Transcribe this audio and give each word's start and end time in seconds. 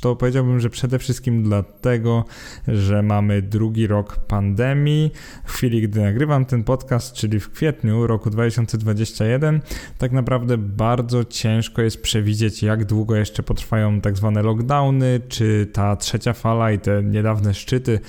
To 0.00 0.16
powiedziałbym, 0.16 0.59
że 0.60 0.70
przede 0.70 0.98
wszystkim 0.98 1.42
dlatego, 1.42 2.24
że 2.68 3.02
mamy 3.02 3.42
drugi 3.42 3.86
rok 3.86 4.16
pandemii. 4.16 5.12
W 5.44 5.52
chwili, 5.52 5.82
gdy 5.82 6.00
nagrywam 6.00 6.44
ten 6.44 6.64
podcast, 6.64 7.14
czyli 7.14 7.40
w 7.40 7.50
kwietniu 7.50 8.06
roku 8.06 8.30
2021, 8.30 9.60
tak 9.98 10.12
naprawdę 10.12 10.58
bardzo 10.58 11.24
ciężko 11.24 11.82
jest 11.82 12.02
przewidzieć, 12.02 12.62
jak 12.62 12.84
długo 12.84 13.16
jeszcze 13.16 13.42
potrwają 13.42 14.00
tak 14.00 14.16
zwane 14.16 14.42
lockdowny, 14.42 15.20
czy 15.28 15.68
ta 15.72 15.96
trzecia 15.96 16.32
fala 16.32 16.72
i 16.72 16.78
te 16.78 17.02
niedawne 17.02 17.54
szczyty 17.54 18.00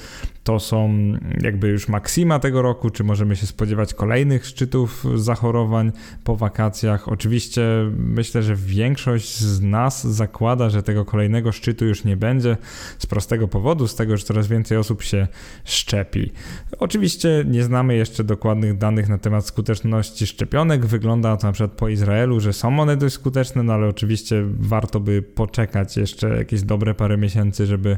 to 0.44 0.60
są 0.60 0.94
jakby 1.42 1.68
już 1.68 1.88
maksima 1.88 2.40
tego 2.40 2.62
roku, 2.62 2.90
czy 2.90 3.04
możemy 3.04 3.36
się 3.36 3.48
spodziewać 3.48 3.94
kolejnych 3.94 4.46
szczytów 4.46 5.06
zachorowań 5.16 5.92
po 6.24 6.36
wakacjach. 6.36 7.08
Oczywiście 7.08 7.62
myślę, 7.98 8.44
że 8.44 8.56
większość 8.56 9.40
z 9.40 9.62
nas 9.62 10.08
zakłada, 10.08 10.70
że 10.70 10.84
tego 10.84 11.06
kolejnego 11.06 11.52
szczytu 11.52 11.86
już 11.86 12.04
nie 12.04 12.18
będzie 12.18 12.58
z 12.98 13.06
prostego 13.06 13.48
powodu, 13.48 13.88
z 13.88 13.96
tego, 13.96 14.18
że 14.18 14.24
coraz 14.24 14.48
więcej 14.48 14.78
osób 14.78 15.04
się 15.04 15.28
szczepi. 15.66 16.32
Oczywiście 16.80 17.46
nie 17.48 17.64
znamy 17.64 17.96
jeszcze 17.96 18.24
dokładnych 18.24 18.78
danych 18.78 19.10
na 19.10 19.18
temat 19.18 19.46
skuteczności 19.46 20.28
szczepionek. 20.28 20.86
Wygląda 20.86 21.38
to 21.38 21.48
na 21.48 21.54
przykład 21.54 21.72
po 21.72 21.90
Izraelu, 21.90 22.40
że 22.40 22.54
są 22.54 22.80
one 22.80 22.98
dość 22.98 23.16
skuteczne, 23.16 23.64
no 23.64 23.74
ale 23.74 23.88
oczywiście 23.88 24.44
warto 24.60 25.00
by 25.00 25.22
poczekać 25.22 25.98
jeszcze 25.98 26.38
jakieś 26.38 26.62
dobre 26.62 26.94
parę 26.94 27.18
miesięcy, 27.18 27.66
żeby 27.66 27.98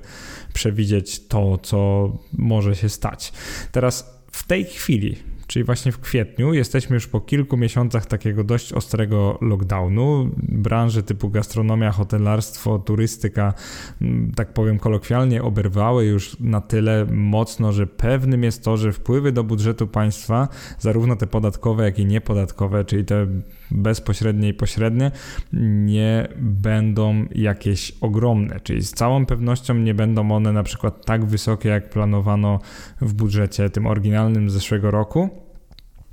przewidzieć 0.53 1.27
to, 1.27 1.57
co 1.57 2.11
może 2.37 2.75
się 2.75 2.89
stać. 2.89 3.33
Teraz 3.71 4.23
w 4.31 4.47
tej 4.47 4.65
chwili, 4.65 5.15
czyli 5.47 5.65
właśnie 5.65 5.91
w 5.91 5.99
kwietniu, 5.99 6.53
jesteśmy 6.53 6.93
już 6.93 7.07
po 7.07 7.21
kilku 7.21 7.57
miesiącach 7.57 8.05
takiego 8.05 8.43
dość 8.43 8.73
ostrego 8.73 9.37
lockdownu. 9.41 10.29
Branże 10.37 11.03
typu 11.03 11.29
gastronomia, 11.29 11.91
hotelarstwo, 11.91 12.79
turystyka, 12.79 13.53
mm, 14.01 14.31
tak 14.35 14.53
powiem 14.53 14.79
kolokwialnie, 14.79 15.43
oberwały 15.43 16.05
już 16.05 16.39
na 16.39 16.61
tyle 16.61 17.05
mocno, 17.11 17.71
że 17.71 17.87
pewnym 17.87 18.43
jest 18.43 18.63
to, 18.63 18.77
że 18.77 18.91
wpływy 18.91 19.31
do 19.31 19.43
budżetu 19.43 19.87
państwa, 19.87 20.47
zarówno 20.79 21.15
te 21.15 21.27
podatkowe, 21.27 21.83
jak 21.83 21.99
i 21.99 22.05
niepodatkowe, 22.05 22.85
czyli 22.85 23.05
te 23.05 23.27
bezpośrednie 23.71 24.49
i 24.49 24.53
pośrednie, 24.53 25.11
nie 25.53 26.27
będą 26.39 27.25
jakieś 27.35 27.93
ogromne, 28.01 28.59
czyli 28.59 28.81
z 28.81 28.91
całą 28.91 29.25
pewnością 29.25 29.73
nie 29.73 29.93
będą 29.93 30.31
one 30.31 30.51
na 30.51 30.63
przykład 30.63 31.05
tak 31.05 31.25
wysokie, 31.25 31.69
jak 31.69 31.89
planowano 31.89 32.59
w 33.01 33.13
budżecie 33.13 33.69
tym 33.69 33.87
oryginalnym 33.87 34.49
zeszłego 34.49 34.91
roku. 34.91 35.42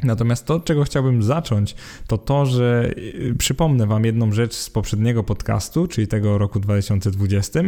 Natomiast 0.03 0.47
to, 0.47 0.61
czego 0.61 0.85
chciałbym 0.85 1.23
zacząć, 1.23 1.75
to 2.07 2.19
to, 2.19 2.47
że 2.47 2.91
y, 2.99 3.35
przypomnę 3.39 3.87
Wam 3.87 4.05
jedną 4.05 4.33
rzecz 4.33 4.55
z 4.55 4.71
poprzedniego 4.71 5.25
podcastu, 5.25 5.87
czyli 5.87 6.07
tego 6.07 6.39
roku 6.39 6.61
2020. 6.61 7.61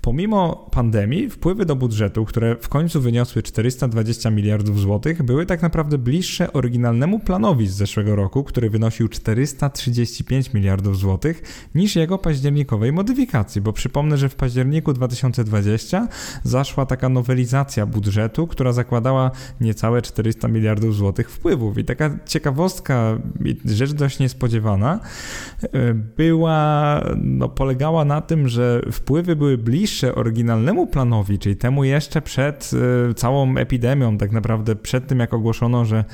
Pomimo 0.00 0.68
pandemii, 0.72 1.30
wpływy 1.30 1.66
do 1.66 1.76
budżetu, 1.76 2.24
które 2.24 2.56
w 2.56 2.68
końcu 2.68 3.00
wyniosły 3.00 3.42
420 3.42 4.30
miliardów 4.30 4.80
złotych, 4.80 5.22
były 5.22 5.46
tak 5.46 5.62
naprawdę 5.62 5.98
bliższe 5.98 6.52
oryginalnemu 6.52 7.18
planowi 7.18 7.66
z 7.66 7.74
zeszłego 7.74 8.16
roku, 8.16 8.44
który 8.44 8.70
wynosił 8.70 9.08
435 9.08 10.52
miliardów 10.52 10.98
złotych, 10.98 11.42
niż 11.74 11.96
jego 11.96 12.18
październikowej 12.18 12.92
modyfikacji, 12.92 13.60
bo 13.60 13.72
przypomnę, 13.72 14.18
że 14.18 14.28
w 14.28 14.34
październiku 14.34 14.92
2020 14.92 16.08
zaszła 16.44 16.86
taka 16.86 17.08
nowelizacja 17.08 17.86
budżetu, 17.86 18.46
która 18.46 18.72
zakładała 18.72 19.30
niecałe 19.60 20.02
400 20.02 20.48
miliardów 20.48 20.94
złotych 20.94 21.30
wpływów 21.30 21.71
i 21.78 21.84
taka 21.84 22.10
ciekawostka, 22.26 23.18
rzecz 23.64 23.92
dość 23.92 24.18
niespodziewana, 24.18 25.00
e, 25.62 25.94
była, 25.94 27.00
no, 27.22 27.48
polegała 27.48 28.04
na 28.04 28.20
tym, 28.20 28.48
że 28.48 28.82
wpływy 28.92 29.36
były 29.36 29.58
bliższe 29.58 30.14
oryginalnemu 30.14 30.86
planowi, 30.86 31.38
czyli 31.38 31.56
temu 31.56 31.84
jeszcze 31.84 32.22
przed 32.22 32.70
e, 33.10 33.14
całą 33.14 33.56
epidemią, 33.56 34.18
tak 34.18 34.32
naprawdę 34.32 34.76
przed 34.76 35.06
tym, 35.06 35.18
jak 35.18 35.34
ogłoszono, 35.34 35.84
że 35.84 36.04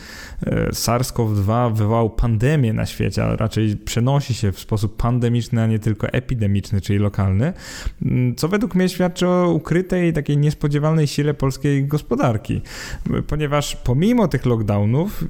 e, 0.47 0.71
SARS-CoV-2 0.71 1.75
wywołał 1.75 2.11
pandemię 2.11 2.73
na 2.73 2.87
świecie, 2.87 3.25
a 3.25 3.37
raczej 3.37 3.77
przenosi 3.77 4.35
się 4.35 4.53
w 4.53 4.61
sposób 4.61 4.97
pandemiczny, 4.97 5.63
a 5.63 5.67
nie 5.67 5.79
tylko 5.79 6.07
epidemiczny, 6.07 6.81
czyli 6.81 6.99
lokalny, 6.99 7.53
co 8.37 8.49
według 8.49 8.75
mnie 8.75 8.89
świadczy 8.89 9.29
o 9.29 9.53
ukrytej, 9.53 10.13
takiej 10.13 10.39
niespodziewanej 10.39 11.07
sile 11.07 11.35
polskiej 11.35 11.87
gospodarki, 11.87 12.61
ponieważ 13.27 13.77
pomimo 13.77 14.29
tych 14.29 14.47
lockdownów 14.47 15.25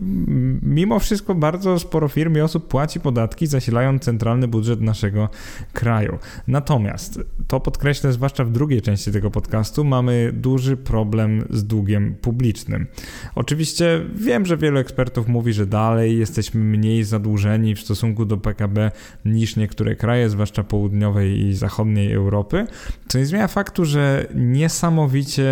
mimo 0.62 0.98
wszystko 0.98 1.34
bardzo 1.34 1.78
sporo 1.78 2.08
firm 2.08 2.36
i 2.36 2.40
osób 2.40 2.68
płaci 2.68 3.00
podatki, 3.00 3.46
zasilając 3.46 4.02
centralny 4.02 4.48
budżet 4.48 4.80
naszego 4.80 5.28
kraju. 5.72 6.18
Natomiast, 6.46 7.20
to 7.46 7.60
podkreślę 7.60 8.12
zwłaszcza 8.12 8.44
w 8.44 8.50
drugiej 8.50 8.82
części 8.82 9.12
tego 9.12 9.30
podcastu, 9.30 9.84
mamy 9.84 10.32
duży 10.32 10.76
problem 10.76 11.44
z 11.50 11.64
długiem 11.64 12.14
publicznym. 12.20 12.86
Oczywiście 13.34 14.00
wiem, 14.14 14.46
że 14.46 14.56
wielu 14.56 14.78
ekspertów 14.78 15.28
mówi, 15.28 15.52
że 15.52 15.66
dalej 15.66 16.18
jesteśmy 16.18 16.64
mniej 16.64 17.04
zadłużeni 17.04 17.74
w 17.74 17.80
stosunku 17.80 18.24
do 18.24 18.36
PKB 18.36 18.90
niż 19.24 19.56
niektóre 19.56 19.96
kraje, 19.96 20.30
zwłaszcza 20.30 20.64
południowej 20.64 21.40
i 21.40 21.54
zachodniej 21.54 22.12
Europy, 22.12 22.66
co 23.08 23.18
nie 23.18 23.26
zmienia 23.26 23.48
faktu, 23.48 23.84
że 23.84 24.26
niesamowicie 24.34 25.48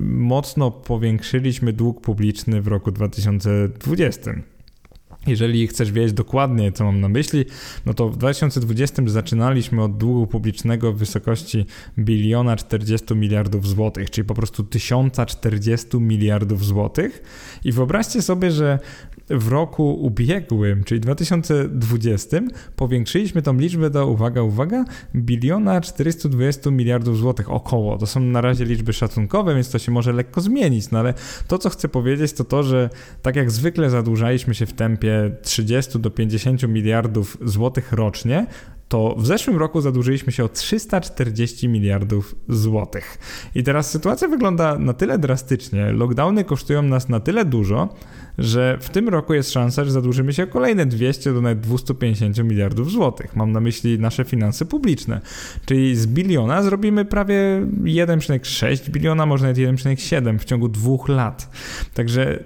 mocno 0.00 0.70
powiększyliśmy 0.70 1.72
dług 1.72 2.00
publiczny 2.00 2.62
w 2.62 2.66
roku 2.66 2.92
2020 2.92 3.91
2020. 3.96 4.42
Jeżeli 5.26 5.66
chcesz 5.66 5.92
wiedzieć 5.92 6.12
dokładnie, 6.12 6.72
co 6.72 6.84
mam 6.84 7.00
na 7.00 7.08
myśli, 7.08 7.44
no 7.86 7.94
to 7.94 8.08
w 8.08 8.16
2020 8.16 9.02
zaczynaliśmy 9.06 9.82
od 9.82 9.96
długu 9.96 10.26
publicznego 10.26 10.92
w 10.92 10.96
wysokości 10.96 11.66
biliona 11.98 12.56
40 12.56 13.14
miliardów 13.14 13.68
złotych, 13.68 14.10
czyli 14.10 14.26
po 14.26 14.34
prostu 14.34 14.62
1040 14.62 15.96
miliardów 16.00 16.64
złotych. 16.64 17.22
I 17.64 17.72
wyobraźcie 17.72 18.22
sobie, 18.22 18.50
że 18.50 18.78
w 19.30 19.48
roku 19.48 19.94
ubiegłym, 19.94 20.84
czyli 20.84 21.00
2020, 21.00 22.40
powiększyliśmy 22.76 23.42
tą 23.42 23.58
liczbę 23.58 23.90
do, 23.90 24.06
uwaga, 24.06 24.42
uwaga, 24.42 24.84
biliona 25.14 25.80
420 25.80 26.70
miliardów 26.70 27.18
złotych 27.18 27.50
około. 27.50 27.98
To 27.98 28.06
są 28.06 28.20
na 28.20 28.40
razie 28.40 28.64
liczby 28.64 28.92
szacunkowe, 28.92 29.54
więc 29.54 29.70
to 29.70 29.78
się 29.78 29.92
może 29.92 30.12
lekko 30.12 30.40
zmienić, 30.40 30.90
no 30.90 30.98
ale 30.98 31.14
to, 31.48 31.58
co 31.58 31.70
chcę 31.70 31.88
powiedzieć, 31.88 32.32
to 32.32 32.44
to, 32.44 32.62
że 32.62 32.90
tak 33.22 33.36
jak 33.36 33.50
zwykle 33.50 33.90
zadłużaliśmy 33.90 34.54
się 34.54 34.66
w 34.66 34.72
tempie 34.72 35.30
30 35.42 36.00
do 36.00 36.10
50 36.10 36.62
miliardów 36.62 37.38
złotych 37.44 37.92
rocznie, 37.92 38.46
to 38.92 39.14
w 39.18 39.26
zeszłym 39.26 39.56
roku 39.56 39.80
zadłużyliśmy 39.80 40.32
się 40.32 40.44
o 40.44 40.48
340 40.48 41.68
miliardów 41.68 42.34
złotych. 42.48 43.18
I 43.54 43.62
teraz 43.62 43.90
sytuacja 43.90 44.28
wygląda 44.28 44.78
na 44.78 44.92
tyle 44.92 45.18
drastycznie, 45.18 45.92
lockdowny 45.92 46.44
kosztują 46.44 46.82
nas 46.82 47.08
na 47.08 47.20
tyle 47.20 47.44
dużo, 47.44 47.88
że 48.38 48.78
w 48.80 48.90
tym 48.90 49.08
roku 49.08 49.34
jest 49.34 49.52
szansa, 49.52 49.84
że 49.84 49.90
zadłużymy 49.90 50.32
się 50.32 50.44
o 50.44 50.46
kolejne 50.46 50.86
200 50.86 51.32
do 51.32 51.40
nawet 51.40 51.60
250 51.60 52.38
miliardów 52.38 52.90
złotych. 52.90 53.36
Mam 53.36 53.52
na 53.52 53.60
myśli 53.60 53.98
nasze 53.98 54.24
finanse 54.24 54.64
publiczne. 54.64 55.20
Czyli 55.66 55.96
z 55.96 56.06
biliona 56.06 56.62
zrobimy 56.62 57.04
prawie 57.04 57.66
1,6 57.82 58.90
biliona, 58.90 59.26
może 59.26 59.46
nawet 59.46 59.58
1,7 59.58 60.38
w 60.38 60.44
ciągu 60.44 60.68
dwóch 60.68 61.08
lat. 61.08 61.50
Także 61.94 62.44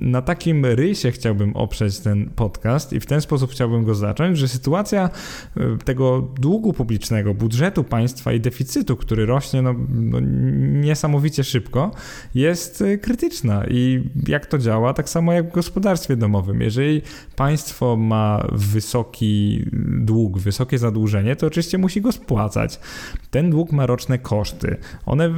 na 0.00 0.22
takim 0.22 0.66
rysie 0.66 1.10
chciałbym 1.10 1.56
oprzeć 1.56 1.98
ten 1.98 2.30
podcast 2.30 2.92
i 2.92 3.00
w 3.00 3.06
ten 3.06 3.20
sposób 3.20 3.50
chciałbym 3.50 3.84
go 3.84 3.94
zacząć, 3.94 4.38
że 4.38 4.48
sytuacja 4.48 5.10
e, 5.56 5.76
tego 5.84 6.28
długu 6.40 6.72
publicznego, 6.72 7.34
budżetu 7.34 7.84
państwa 7.84 8.32
i 8.32 8.40
deficytu, 8.40 8.96
który 8.96 9.26
rośnie 9.26 9.62
no, 9.62 9.74
no 9.88 10.20
niesamowicie 10.80 11.44
szybko, 11.44 11.90
jest 12.34 12.82
e, 12.82 12.98
krytyczna. 12.98 13.64
I 13.70 14.02
jak 14.28 14.46
to 14.46 14.58
działa? 14.58 14.94
Tak 14.94 15.08
samo 15.08 15.32
jak 15.32 15.48
w 15.48 15.52
gospodarstwie 15.52 16.16
domowym. 16.16 16.60
Jeżeli 16.60 17.02
państwo 17.36 17.96
ma 17.96 18.46
wysoki 18.52 19.64
dług, 20.00 20.38
wysokie 20.38 20.78
zadłużenie, 20.78 21.36
to 21.36 21.46
oczywiście 21.46 21.78
musi 21.78 22.00
go 22.00 22.12
spłacać. 22.12 22.80
Ten 23.30 23.50
dług 23.50 23.72
ma 23.72 23.86
roczne 23.86 24.18
koszty. 24.18 24.76
One 25.06 25.30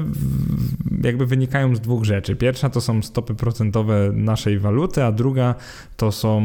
jakby 1.04 1.26
wynikają 1.26 1.76
z 1.76 1.80
dwóch 1.80 2.04
rzeczy. 2.04 2.36
Pierwsza 2.36 2.70
to 2.70 2.80
są 2.80 3.02
stopy 3.02 3.34
procentowe 3.34 3.91
naszej 4.12 4.58
waluty, 4.58 5.04
a 5.04 5.12
druga 5.12 5.54
to 5.96 6.12
są 6.12 6.42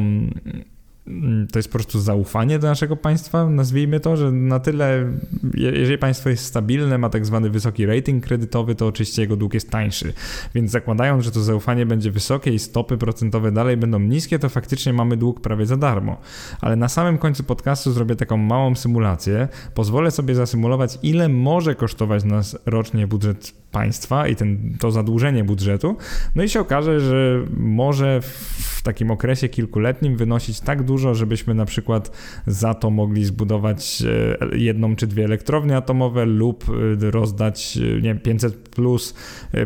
Mm, 1.08 1.48
to 1.48 1.60
jest 1.60 1.70
po 1.70 1.74
prostu 1.74 2.00
zaufanie 2.00 2.60
do 2.60 2.68
naszego 2.68 2.96
państwa, 2.96 3.50
nazwijmy 3.50 4.00
to, 4.00 4.18
że 4.18 4.32
na 4.32 4.60
tyle, 4.60 5.06
jeżeli 5.54 5.98
państwo 5.98 6.30
jest 6.30 6.46
stabilne, 6.46 6.98
ma 6.98 7.10
tak 7.10 7.26
zwany 7.26 7.50
wysoki 7.50 7.86
rating 7.86 8.26
kredytowy, 8.26 8.76
to 8.76 8.88
oczywiście 8.88 9.22
jego 9.22 9.36
dług 9.36 9.54
jest 9.54 9.70
tańszy. 9.70 10.14
Więc 10.56 10.72
zakładając, 10.72 11.24
że 11.24 11.32
to 11.32 11.42
zaufanie 11.42 11.86
będzie 11.86 12.12
wysokie 12.12 12.54
i 12.54 12.60
stopy 12.60 12.98
procentowe 12.98 13.52
dalej 13.52 13.78
będą 13.78 14.00
niskie, 14.00 14.40
to 14.40 14.50
faktycznie 14.50 14.94
mamy 14.94 15.18
dług 15.18 15.42
prawie 15.42 15.66
za 15.66 15.78
darmo. 15.78 16.18
Ale 16.62 16.76
na 16.76 16.90
samym 16.90 17.18
końcu 17.18 17.44
podcastu 17.44 17.92
zrobię 17.92 18.16
taką 18.16 18.38
małą 18.38 18.76
symulację. 18.76 19.48
Pozwolę 19.74 20.12
sobie 20.12 20.36
zasymulować, 20.36 21.00
ile 21.04 21.30
może 21.30 21.76
kosztować 21.76 22.24
nas 22.24 22.58
rocznie 22.66 23.08
budżet 23.08 23.54
państwa 23.78 24.28
i 24.28 24.36
ten, 24.36 24.78
to 24.80 24.92
zadłużenie 24.92 25.44
budżetu. 25.44 25.98
No 26.36 26.44
i 26.44 26.50
się 26.50 26.60
okaże, 26.60 27.00
że 27.00 27.46
może 27.58 28.22
w 28.22 28.82
takim 28.82 29.12
okresie 29.12 29.50
kilkuletnim 29.50 30.18
wynosić 30.18 30.60
tak 30.60 30.84
dużo, 30.84 31.16
żebyśmy 31.16 31.54
na 31.54 31.66
przykład 31.66 32.12
za 32.48 32.74
to 32.74 32.90
mogli 32.90 33.26
zbudować 33.26 34.04
e, 34.52 34.58
jedną 34.58 34.96
czy 34.96 35.08
dwie 35.08 35.26
elektrownie 35.26 35.78
atomowe 35.78 36.26
lub 36.26 36.66
e, 37.04 37.12
rozdać 37.12 37.78
e, 37.78 37.96
nie 37.96 38.02
wiem, 38.02 38.20
500 38.20 38.70
plus, 38.70 39.14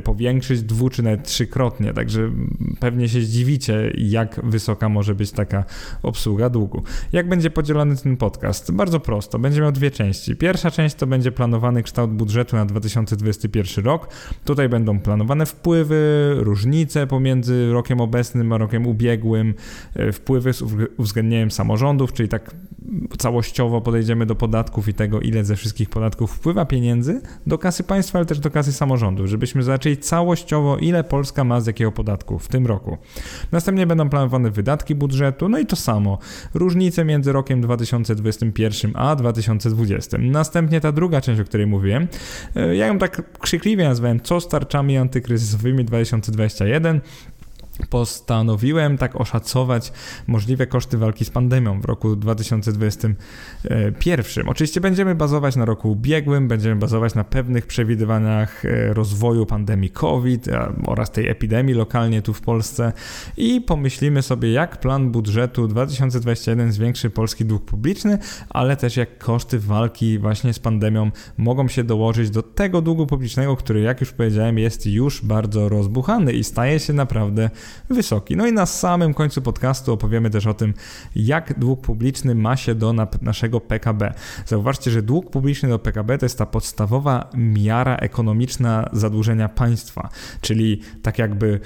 powiększyć 0.03 0.61
dwu 0.61 0.89
czy 0.89 1.03
nawet 1.03 1.23
trzykrotnie. 1.23 1.93
Także 1.93 2.31
pewnie 2.79 3.09
się 3.09 3.21
zdziwicie, 3.21 3.91
jak 3.97 4.41
wysoka 4.43 4.89
może 4.89 5.15
być 5.15 5.31
taka 5.31 5.63
obsługa 6.03 6.49
długu. 6.49 6.83
Jak 7.13 7.29
będzie 7.29 7.49
podzielony 7.49 7.95
ten 7.97 8.17
podcast? 8.17 8.71
Bardzo 8.71 8.99
prosto. 8.99 9.39
Będzie 9.39 9.61
miał 9.61 9.71
dwie 9.71 9.91
części. 9.91 10.35
Pierwsza 10.35 10.71
część 10.71 10.95
to 10.95 11.07
będzie 11.07 11.31
planowany 11.31 11.83
kształt 11.83 12.11
budżetu 12.11 12.55
na 12.55 12.65
2021 12.65 13.85
rok. 13.85 14.00
Tutaj 14.45 14.69
będą 14.69 14.99
planowane 14.99 15.45
wpływy, 15.45 16.31
różnice 16.37 17.07
pomiędzy 17.07 17.71
rokiem 17.71 18.01
obecnym 18.01 18.53
a 18.53 18.57
rokiem 18.57 18.87
ubiegłym, 18.87 19.53
e, 19.95 20.11
wpływy 20.11 20.53
z 20.53 20.61
uwzględnieniem 20.97 21.51
samorządów, 21.51 22.13
czyli 22.13 22.29
tak 22.29 22.51
całościowo 23.17 23.81
podejdziemy 23.81 24.25
do 24.25 24.35
podatków 24.35 24.87
i 24.87 24.93
tego, 24.93 25.19
ile 25.19 25.43
ze 25.43 25.55
wszystkich 25.55 25.89
podatków 25.89 26.31
wpływa 26.31 26.65
pieniędzy 26.65 27.21
do 27.47 27.57
kasy 27.57 27.83
państwa, 27.83 28.19
ale 28.19 28.25
też 28.25 28.39
do 28.39 28.51
kasy 28.51 28.73
samorządu, 28.73 29.27
żebyśmy 29.27 29.63
zaczęli 29.63 29.97
całościowo, 29.97 30.77
ile 30.77 31.03
Polska 31.03 31.43
ma 31.43 31.61
z 31.61 31.67
jakiego 31.67 31.91
podatku 31.91 32.39
w 32.39 32.47
tym 32.47 32.67
roku. 32.67 32.97
Następnie 33.51 33.87
będą 33.87 34.09
planowane 34.09 34.51
wydatki 34.51 34.95
budżetu, 34.95 35.49
no 35.49 35.59
i 35.59 35.65
to 35.65 35.75
samo. 35.75 36.17
Różnice 36.53 37.05
między 37.05 37.31
rokiem 37.31 37.61
2021 37.61 38.91
a 38.95 39.15
2020. 39.15 40.17
Następnie 40.17 40.81
ta 40.81 40.91
druga 40.91 41.21
część, 41.21 41.41
o 41.41 41.43
której 41.43 41.67
mówiłem, 41.67 42.07
e, 42.55 42.75
ja 42.75 42.87
ją 42.87 42.97
tak 42.97 43.39
krzykliwie 43.39 43.83
nazwałem, 43.83 44.19
co 44.19 44.41
z 44.41 44.47
tarczami 44.47 44.97
antykryzysowymi 44.97 45.85
2021 45.85 47.01
postanowiłem 47.89 48.97
tak 48.97 49.15
oszacować 49.15 49.93
możliwe 50.27 50.67
koszty 50.67 50.97
walki 50.97 51.25
z 51.25 51.29
pandemią 51.29 51.81
w 51.81 51.85
roku 51.85 52.15
2021. 52.15 54.49
Oczywiście 54.49 54.81
będziemy 54.81 55.15
bazować 55.15 55.55
na 55.55 55.65
roku 55.65 55.91
ubiegłym, 55.91 56.47
będziemy 56.47 56.75
bazować 56.75 57.15
na 57.15 57.23
pewnych 57.23 57.67
przewidywaniach 57.67 58.65
e, 58.65 58.93
rozwoju 58.93 59.45
pandemii 59.45 59.89
COVID 59.89 60.47
oraz 60.85 61.11
tej 61.11 61.27
epidemii 61.27 61.75
lokalnie 61.75 62.21
tu 62.21 62.33
w 62.33 62.41
Polsce 62.41 62.93
i 63.37 63.61
pomyślimy 63.61 64.21
sobie, 64.21 64.51
jak 64.51 64.79
plan 64.79 65.11
budżetu 65.11 65.67
2021 65.67 66.71
zwiększy 66.71 67.09
polski 67.09 67.45
dług 67.45 67.65
publiczny, 67.65 68.17
ale 68.49 68.77
też 68.77 68.97
jak 68.97 69.17
koszty 69.17 69.59
walki 69.59 70.19
właśnie 70.19 70.53
z 70.53 70.59
pandemią 70.59 71.11
mogą 71.37 71.67
się 71.67 71.83
dołożyć 71.83 72.29
do 72.29 72.43
tego 72.43 72.81
długu 72.81 73.07
publicznego, 73.07 73.55
który, 73.55 73.81
jak 73.81 74.01
już 74.01 74.11
powiedziałem, 74.11 74.57
jest 74.57 74.87
już 74.87 75.25
bardzo 75.25 75.69
rozbuchany 75.69 76.33
i 76.33 76.43
staje 76.43 76.79
się 76.79 76.93
naprawdę 76.93 77.49
wysoki. 77.89 78.37
No 78.37 78.47
i 78.47 78.53
na 78.53 78.65
samym 78.65 79.13
końcu 79.13 79.41
podcastu 79.41 79.93
opowiemy 79.93 80.29
też 80.29 80.47
o 80.47 80.53
tym, 80.53 80.73
jak 81.15 81.59
dług 81.59 81.81
publiczny 81.81 82.35
ma 82.35 82.57
się 82.57 82.75
do 82.75 82.93
naszego 83.21 83.61
PKB. 83.61 84.13
Zauważcie, 84.45 84.91
że 84.91 85.01
dług 85.01 85.29
publiczny 85.29 85.69
do 85.69 85.79
PKB 85.79 86.17
to 86.17 86.25
jest 86.25 86.37
ta 86.37 86.45
podstawowa 86.45 87.29
miara 87.33 87.95
ekonomiczna 87.95 88.89
zadłużenia 88.93 89.49
państwa, 89.49 90.09
czyli 90.41 90.81
tak 91.01 91.19
jakby 91.19 91.59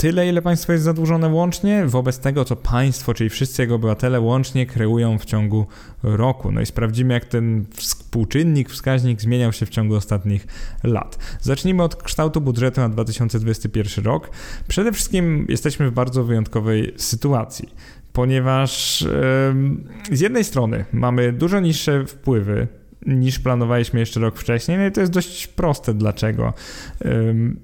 tyle, 0.00 0.28
ile 0.28 0.42
państwo 0.42 0.72
jest 0.72 0.84
zadłużone 0.84 1.28
łącznie, 1.28 1.86
wobec 1.86 2.18
tego, 2.18 2.44
co 2.44 2.56
państwo, 2.56 3.14
czyli 3.14 3.30
wszyscy 3.30 3.62
jego 3.62 3.74
obywatele 3.74 4.20
łącznie 4.20 4.66
kreują 4.66 5.18
w 5.18 5.24
ciągu 5.24 5.66
roku. 6.02 6.52
No 6.52 6.60
i 6.60 6.66
sprawdzimy, 6.66 7.14
jak 7.14 7.24
ten 7.24 7.64
współczynnik, 7.74 8.70
wskaźnik 8.70 9.20
zmieniał 9.20 9.52
się 9.52 9.66
w 9.66 9.68
ciągu 9.68 9.94
ostatnich 9.94 10.46
lat. 10.84 11.18
Zacznijmy 11.40 11.82
od 11.82 12.02
kształtu 12.02 12.40
budżetu 12.40 12.80
na 12.80 12.88
2021 12.88 14.04
rok. 14.04 14.30
Przede 14.68 14.92
wszystkim 14.92 15.46
jesteśmy 15.48 15.90
w 15.90 15.92
bardzo 15.92 16.24
wyjątkowej 16.24 16.94
sytuacji 16.96 17.68
ponieważ 18.12 19.00
yy, 20.10 20.16
z 20.16 20.20
jednej 20.20 20.44
strony 20.44 20.84
mamy 20.92 21.32
dużo 21.32 21.60
niższe 21.60 22.06
wpływy 22.06 22.68
niż 23.06 23.38
planowaliśmy 23.38 24.00
jeszcze 24.00 24.20
rok 24.20 24.38
wcześniej. 24.38 24.78
No 24.78 24.86
i 24.86 24.92
to 24.92 25.00
jest 25.00 25.12
dość 25.12 25.46
proste. 25.46 25.94
Dlaczego? 25.94 26.52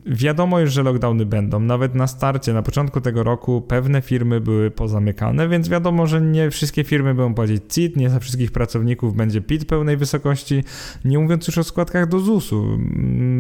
Wiadomo 0.07 0.61
już, 0.61 0.73
że 0.73 0.83
lockdowny 0.83 1.27
będą. 1.27 1.61
Nawet 1.61 1.95
na 1.95 2.07
starcie, 2.07 2.53
na 2.53 2.63
początku 2.63 3.01
tego 3.01 3.23
roku 3.23 3.61
pewne 3.61 4.03
firmy 4.03 4.41
były 4.41 4.71
pozamykane, 4.71 5.49
więc 5.49 5.69
wiadomo, 5.69 6.07
że 6.07 6.21
nie 6.21 6.51
wszystkie 6.51 6.85
firmy 6.85 7.15
będą 7.15 7.35
płacić 7.35 7.63
CIT, 7.69 7.97
nie 7.97 8.11
za 8.11 8.21
wszystkich 8.21 8.53
pracowników 8.53 9.17
będzie 9.17 9.41
PIT 9.41 9.65
pełnej 9.65 9.97
wysokości, 9.97 10.65
nie 11.05 11.19
mówiąc 11.19 11.47
już 11.47 11.59
o 11.59 11.65
składkach 11.65 12.09
do 12.09 12.21
ZUS-u. 12.21 12.79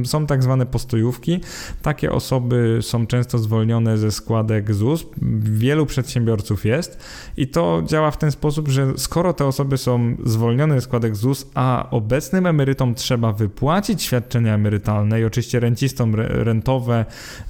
Są 0.04 0.26
tak 0.26 0.42
zwane 0.42 0.66
postojówki. 0.66 1.40
Takie 1.82 2.12
osoby 2.12 2.78
są 2.82 3.06
często 3.06 3.38
zwolnione 3.38 3.98
ze 3.98 4.10
składek 4.10 4.74
ZUS. 4.74 5.06
Wielu 5.42 5.86
przedsiębiorców 5.86 6.64
jest 6.64 7.00
i 7.36 7.48
to 7.48 7.82
działa 7.86 8.10
w 8.10 8.18
ten 8.18 8.30
sposób, 8.30 8.68
że 8.68 8.86
skoro 8.96 9.32
te 9.32 9.46
osoby 9.46 9.78
są 9.78 10.16
zwolnione 10.24 10.74
ze 10.74 10.80
składek 10.80 11.16
ZUS, 11.16 11.50
a 11.54 11.85
obecnym 11.90 12.46
emerytom 12.46 12.94
trzeba 12.94 13.32
wypłacić 13.32 14.02
świadczenia 14.02 14.54
emerytalne 14.54 15.20
i 15.20 15.24
oczywiście 15.24 15.60
rencistom 15.60 16.14
rentowe 16.14 17.04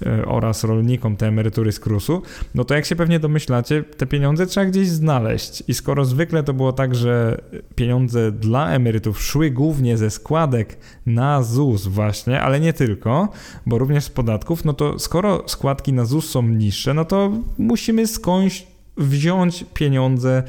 e, 0.07 0.27
oraz 0.27 0.65
rolnikom 0.65 1.17
te 1.17 1.27
emerytury 1.27 1.73
z 1.73 1.81
KRUS-u, 1.81 2.23
no 2.55 2.65
to 2.65 2.75
jak 2.75 2.85
się 2.85 2.97
pewnie 2.97 3.21
domyślacie, 3.21 3.83
te 3.83 4.07
pieniądze 4.07 4.47
trzeba 4.47 4.67
gdzieś 4.67 4.89
znaleźć. 4.89 5.63
I 5.69 5.75
skoro 5.75 6.05
zwykle 6.05 6.43
to 6.43 6.55
było 6.55 6.73
tak, 6.73 6.95
że 6.95 7.41
pieniądze 7.75 8.33
dla 8.33 8.71
emerytów 8.71 9.23
szły 9.23 9.51
głównie 9.51 9.97
ze 9.97 10.11
składek 10.11 10.79
na 11.07 11.43
ZUS 11.43 11.87
właśnie, 11.87 12.43
ale 12.43 12.61
nie 12.61 12.73
tylko, 12.73 13.29
bo 13.67 13.79
również 13.79 14.05
z 14.05 14.11
podatków, 14.11 14.65
no 14.65 14.73
to 14.73 14.99
skoro 14.99 15.43
składki 15.47 15.93
na 15.93 16.05
ZUS 16.05 16.31
są 16.31 16.43
niższe, 16.43 16.95
no 16.95 17.05
to 17.05 17.33
musimy 17.59 18.07
skądś 18.07 18.67
wziąć 18.97 19.65
pieniądze 19.75 20.43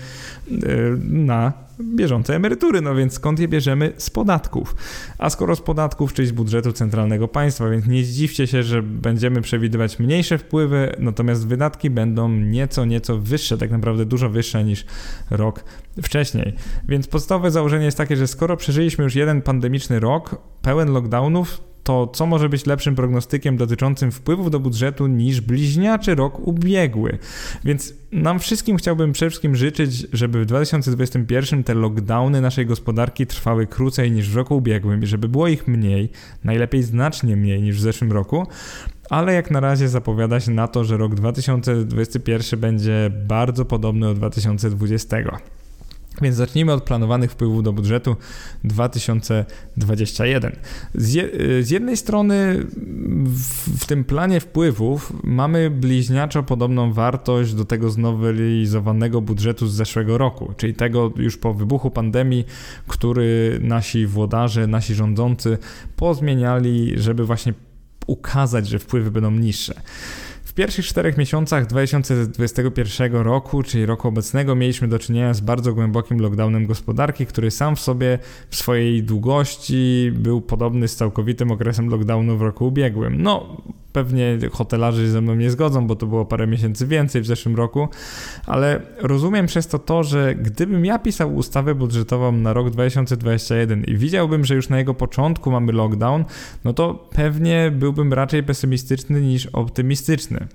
e, 0.51 0.53
na 1.09 1.66
bieżące 1.81 2.35
emerytury, 2.35 2.81
no 2.81 2.95
więc 2.95 3.13
skąd 3.13 3.39
je 3.39 3.47
bierzemy? 3.47 3.93
Z 3.97 4.09
podatków. 4.09 4.75
A 5.17 5.29
skoro 5.29 5.55
z 5.55 5.61
podatków, 5.61 6.13
czyli 6.13 6.27
z 6.27 6.31
budżetu 6.31 6.73
centralnego 6.73 7.27
państwa, 7.27 7.69
więc 7.69 7.87
nie 7.87 8.03
zdziwcie 8.03 8.47
się, 8.47 8.63
że 8.63 8.83
będziemy 8.83 9.41
przewidywać 9.41 9.99
mniejsze 9.99 10.37
wpływy, 10.37 10.95
natomiast 10.99 11.47
wydatki 11.47 11.89
będą 11.89 12.29
nieco, 12.29 12.85
nieco 12.85 13.17
wyższe, 13.17 13.57
tak 13.57 13.71
naprawdę 13.71 14.05
dużo 14.05 14.29
wyższe 14.29 14.63
niż 14.63 14.85
rok 15.31 15.63
wcześniej. 16.01 16.53
Więc 16.87 17.07
podstawowe 17.07 17.51
założenie 17.51 17.85
jest 17.85 17.97
takie, 17.97 18.15
że 18.15 18.27
skoro 18.27 18.57
przeżyliśmy 18.57 19.03
już 19.03 19.15
jeden 19.15 19.41
pandemiczny 19.41 19.99
rok, 19.99 20.41
pełen 20.61 20.91
lockdownów, 20.91 21.66
to 21.87 22.07
co 22.07 22.25
może 22.25 22.49
być 22.49 22.65
lepszym 22.65 22.95
prognostykiem 22.95 23.57
dotyczącym 23.57 24.11
wpływów 24.11 24.51
do 24.51 24.59
budżetu 24.59 25.07
niż 25.07 25.41
bliźniaczy 25.41 26.15
rok 26.15 26.47
ubiegły. 26.47 27.17
Więc 27.65 27.93
nam 28.11 28.39
wszystkim 28.39 28.77
chciałbym 28.77 29.11
przede 29.11 29.29
wszystkim 29.29 29.55
życzyć, 29.55 30.07
żeby 30.13 30.41
w 30.41 30.45
2021 30.45 31.63
te 31.63 31.73
lockdowny 31.73 32.41
naszej 32.41 32.65
gospodarki 32.65 33.27
trwały 33.27 33.67
krócej 33.67 34.11
niż 34.11 34.29
w 34.29 34.35
roku 34.35 34.57
ubiegłym 34.57 35.03
i 35.03 35.05
żeby 35.05 35.29
było 35.29 35.47
ich 35.47 35.67
mniej, 35.67 36.09
najlepiej 36.43 36.83
znacznie 36.83 37.35
mniej 37.35 37.61
niż 37.61 37.77
w 37.77 37.81
zeszłym 37.81 38.11
roku. 38.11 38.47
Ale 39.09 39.33
jak 39.33 39.51
na 39.51 39.59
razie 39.59 39.89
zapowiada 39.89 40.39
się 40.39 40.51
na 40.51 40.67
to, 40.67 40.83
że 40.83 40.97
rok 40.97 41.15
2021 41.15 42.59
będzie 42.59 43.11
bardzo 43.27 43.65
podobny 43.65 44.07
do 44.07 44.13
2020. 44.13 45.17
Więc 46.21 46.35
zacznijmy 46.35 46.73
od 46.73 46.83
planowanych 46.83 47.31
wpływów 47.31 47.63
do 47.63 47.73
budżetu 47.73 48.15
2021. 48.63 50.55
Z, 50.95 51.13
je, 51.13 51.29
z 51.61 51.69
jednej 51.69 51.97
strony 51.97 52.65
w, 53.23 53.79
w, 53.79 53.85
tym 53.85 54.03
planie 54.03 54.39
wpływów 54.39 55.13
mamy 55.23 55.69
bliźniaczo 55.69 56.43
podobną 56.43 56.93
wartość 56.93 57.53
do 57.53 57.65
tego 57.65 57.89
znowelizowanego 57.89 59.21
budżetu 59.21 59.67
z 59.67 59.73
zeszłego 59.73 60.17
roku, 60.17 60.53
czyli 60.57 60.73
tego 60.73 61.13
już 61.15 61.37
po 61.37 61.53
wybuchu 61.53 61.91
pandemii, 61.91 62.45
który 62.87 63.59
nasi 63.61 64.07
włodarze, 64.07 64.67
nasi 64.67 64.95
rządzący 64.95 65.57
pozmieniali, 65.95 66.93
żeby 66.97 67.25
właśnie 67.25 67.53
ukazać, 68.07 68.67
że 68.67 68.79
wpływy 68.79 69.11
będą 69.11 69.31
niższe 69.31 69.81
pierwszych 70.57 70.85
czterech 70.85 71.17
miesiącach 71.17 71.65
2021 71.65 73.15
roku, 73.15 73.63
czyli 73.63 73.85
roku 73.85 74.07
obecnego, 74.07 74.55
mieliśmy 74.55 74.87
do 74.87 74.99
czynienia 74.99 75.33
z 75.33 75.41
bardzo 75.41 75.73
głębokim 75.73 76.19
lockdownem 76.19 76.65
gospodarki, 76.65 77.25
który 77.25 77.51
sam 77.51 77.75
w 77.75 77.79
sobie 77.79 78.19
w 78.49 78.55
swojej 78.55 79.03
długości 79.03 80.11
był 80.15 80.41
podobny 80.41 80.87
z 80.87 80.95
całkowitym 80.95 81.51
okresem 81.51 81.89
lockdownu 81.89 82.37
w 82.37 82.41
roku 82.41 82.67
ubiegłym. 82.67 83.21
No, 83.21 83.57
pewnie 83.97 84.37
hotelarze 84.51 85.01
się 85.01 85.09
ze 85.09 85.21
mną 85.21 85.35
nie 85.35 85.51
zgodzą, 85.51 85.87
bo 85.87 85.95
to 85.95 86.05
było 86.05 86.25
parę 86.25 86.47
miesięcy 86.47 86.87
więcej 86.87 87.21
w 87.21 87.25
zeszłym 87.25 87.55
roku, 87.55 87.87
ale 88.45 88.81
rozumiem 89.01 89.45
przez 89.45 89.67
to 89.67 89.79
to, 89.79 90.03
że 90.03 90.35
gdybym 90.35 90.85
ja 90.85 90.99
pisał 90.99 91.35
ustawę 91.35 91.75
budżetową 91.75 92.31
na 92.31 92.53
rok 92.53 92.69
2021 92.69 93.83
i 93.83 93.97
widziałbym, 93.97 94.45
że 94.45 94.55
już 94.55 94.69
na 94.69 94.77
jego 94.77 94.93
początku 94.93 95.51
mamy 95.51 95.71
lockdown, 95.71 96.25
no 96.63 96.73
to 96.73 97.07
pewnie 97.13 97.71
byłbym 97.75 98.13
raczej 98.13 98.43
pesymistyczny 98.43 99.21
niż 99.21 99.45
optymistyczny. 99.45 100.47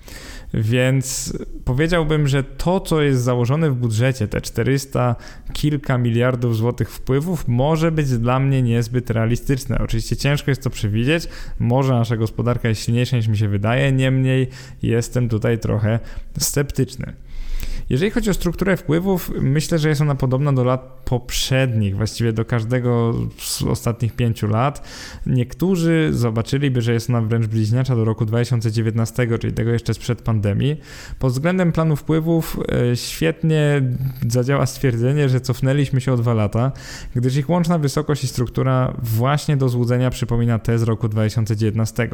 Więc 0.54 1.32
powiedziałbym, 1.64 2.28
że 2.28 2.44
to, 2.44 2.80
co 2.80 3.02
jest 3.02 3.22
założone 3.22 3.70
w 3.70 3.74
budżecie, 3.74 4.28
te 4.28 4.40
400 4.40 5.16
kilka 5.52 5.98
miliardów 5.98 6.56
złotych 6.56 6.90
wpływów, 6.90 7.48
może 7.48 7.92
być 7.92 8.18
dla 8.18 8.38
mnie 8.38 8.62
niezbyt 8.62 9.10
realistyczne. 9.10 9.78
Oczywiście 9.78 10.16
ciężko 10.16 10.50
jest 10.50 10.62
to 10.62 10.70
przewidzieć, 10.70 11.28
może 11.58 11.92
nasza 11.92 12.16
gospodarka 12.16 12.68
jest 12.68 12.84
silniejsza 12.84 13.16
niż 13.16 13.28
mi 13.32 13.38
się 13.38 13.48
wydaje, 13.48 13.92
niemniej 13.92 14.48
jestem 14.82 15.28
tutaj 15.28 15.58
trochę 15.58 15.98
sceptyczny. 16.38 17.12
Jeżeli 17.90 18.10
chodzi 18.10 18.30
o 18.30 18.34
strukturę 18.34 18.76
wpływów, 18.76 19.30
myślę, 19.40 19.78
że 19.78 19.88
jest 19.88 20.00
ona 20.00 20.14
podobna 20.14 20.52
do 20.52 20.64
lat 20.64 21.02
poprzednich, 21.04 21.96
właściwie 21.96 22.32
do 22.32 22.44
każdego 22.44 23.14
z 23.38 23.62
ostatnich 23.62 24.12
pięciu 24.12 24.48
lat. 24.48 24.88
Niektórzy 25.26 26.08
zobaczyliby, 26.12 26.82
że 26.82 26.92
jest 26.92 27.10
ona 27.10 27.20
wręcz 27.20 27.46
bliźniacza 27.46 27.96
do 27.96 28.04
roku 28.04 28.24
2019, 28.26 29.38
czyli 29.38 29.52
tego 29.52 29.70
jeszcze 29.70 29.94
sprzed 29.94 30.22
pandemii. 30.22 30.80
Pod 31.18 31.32
względem 31.32 31.72
planu 31.72 31.96
wpływów 31.96 32.60
e, 32.92 32.96
świetnie 32.96 33.82
zadziała 34.28 34.66
stwierdzenie, 34.66 35.28
że 35.28 35.40
cofnęliśmy 35.40 36.00
się 36.00 36.12
o 36.12 36.16
dwa 36.16 36.34
lata, 36.34 36.72
gdyż 37.16 37.36
ich 37.36 37.50
łączna 37.50 37.78
wysokość 37.78 38.24
i 38.24 38.28
struktura 38.28 38.94
właśnie 39.02 39.56
do 39.56 39.68
złudzenia 39.68 40.10
przypomina 40.10 40.58
te 40.58 40.78
z 40.78 40.82
roku 40.82 41.08
2019. 41.08 42.08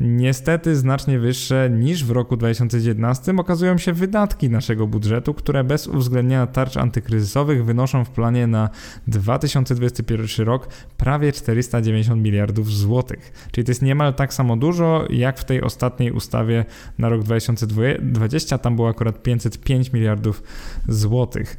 Niestety 0.00 0.76
znacznie 0.76 1.18
wyższe 1.18 1.70
niż 1.70 2.04
w 2.04 2.10
roku 2.10 2.36
2019 2.36 3.34
okazują 3.36 3.78
się 3.78 3.92
wydatki 3.92 4.50
naszego 4.50 4.86
budżetu, 4.86 5.07
które 5.34 5.64
bez 5.64 5.86
uwzględnienia 5.86 6.46
tarcz 6.46 6.76
antykryzysowych 6.76 7.64
wynoszą 7.64 8.04
w 8.04 8.10
planie 8.10 8.46
na 8.46 8.70
2021 9.06 10.46
rok 10.46 10.68
prawie 10.96 11.32
490 11.32 12.22
miliardów 12.22 12.72
złotych. 12.72 13.48
Czyli 13.52 13.64
to 13.64 13.70
jest 13.70 13.82
niemal 13.82 14.14
tak 14.14 14.34
samo 14.34 14.56
dużo 14.56 15.04
jak 15.10 15.38
w 15.38 15.44
tej 15.44 15.62
ostatniej 15.62 16.12
ustawie 16.12 16.64
na 16.98 17.08
rok 17.08 17.22
2020, 17.22 18.58
tam 18.58 18.76
było 18.76 18.88
akurat 18.88 19.22
505 19.22 19.92
miliardów 19.92 20.42
złotych. 20.88 21.56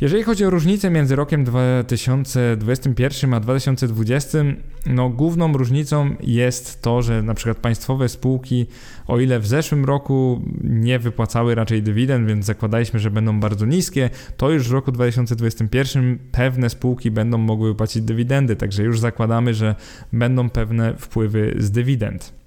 Jeżeli 0.00 0.22
chodzi 0.22 0.44
o 0.44 0.50
różnicę 0.50 0.90
między 0.90 1.16
rokiem 1.16 1.44
2021 1.44 3.34
a 3.34 3.40
2020, 3.40 4.38
no 4.86 5.08
główną 5.08 5.52
różnicą 5.52 6.16
jest 6.20 6.82
to, 6.82 7.02
że 7.02 7.22
na 7.22 7.34
przykład 7.34 7.58
państwowe 7.58 8.08
spółki, 8.08 8.66
o 9.06 9.20
ile 9.20 9.40
w 9.40 9.46
zeszłym 9.46 9.84
roku 9.84 10.42
nie 10.64 10.98
wypłacały 10.98 11.54
raczej 11.54 11.82
dywidend, 11.82 12.28
więc 12.28 12.46
zakładaliśmy, 12.46 13.00
że 13.00 13.10
będą 13.10 13.40
bardzo 13.40 13.66
niskie, 13.66 14.10
to 14.36 14.50
już 14.50 14.68
w 14.68 14.72
roku 14.72 14.92
2021 14.92 16.18
pewne 16.32 16.70
spółki 16.70 17.10
będą 17.10 17.38
mogły 17.38 17.74
płacić 17.74 18.02
dywidendy, 18.02 18.56
także 18.56 18.82
już 18.82 19.00
zakładamy, 19.00 19.54
że 19.54 19.74
będą 20.12 20.50
pewne 20.50 20.94
wpływy 20.96 21.54
z 21.58 21.70
dywidend. 21.70 22.38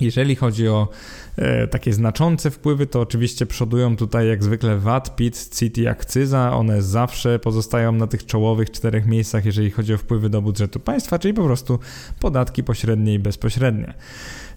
Jeżeli 0.00 0.36
chodzi 0.36 0.68
o 0.68 0.88
e, 1.36 1.66
takie 1.66 1.92
znaczące 1.92 2.50
wpływy, 2.50 2.86
to 2.86 3.00
oczywiście 3.00 3.46
przodują 3.46 3.96
tutaj 3.96 4.28
jak 4.28 4.44
zwykle 4.44 4.78
VAT, 4.78 5.16
PIT, 5.16 5.48
CIT 5.58 5.78
i 5.78 5.88
akcyza. 5.88 6.56
One 6.56 6.82
zawsze 6.82 7.38
pozostają 7.38 7.92
na 7.92 8.06
tych 8.06 8.26
czołowych 8.26 8.70
czterech 8.70 9.06
miejscach, 9.06 9.44
jeżeli 9.44 9.70
chodzi 9.70 9.94
o 9.94 9.98
wpływy 9.98 10.30
do 10.30 10.42
budżetu 10.42 10.80
państwa, 10.80 11.18
czyli 11.18 11.34
po 11.34 11.44
prostu 11.44 11.78
podatki 12.20 12.64
pośrednie 12.64 13.14
i 13.14 13.18
bezpośrednie. 13.18 13.94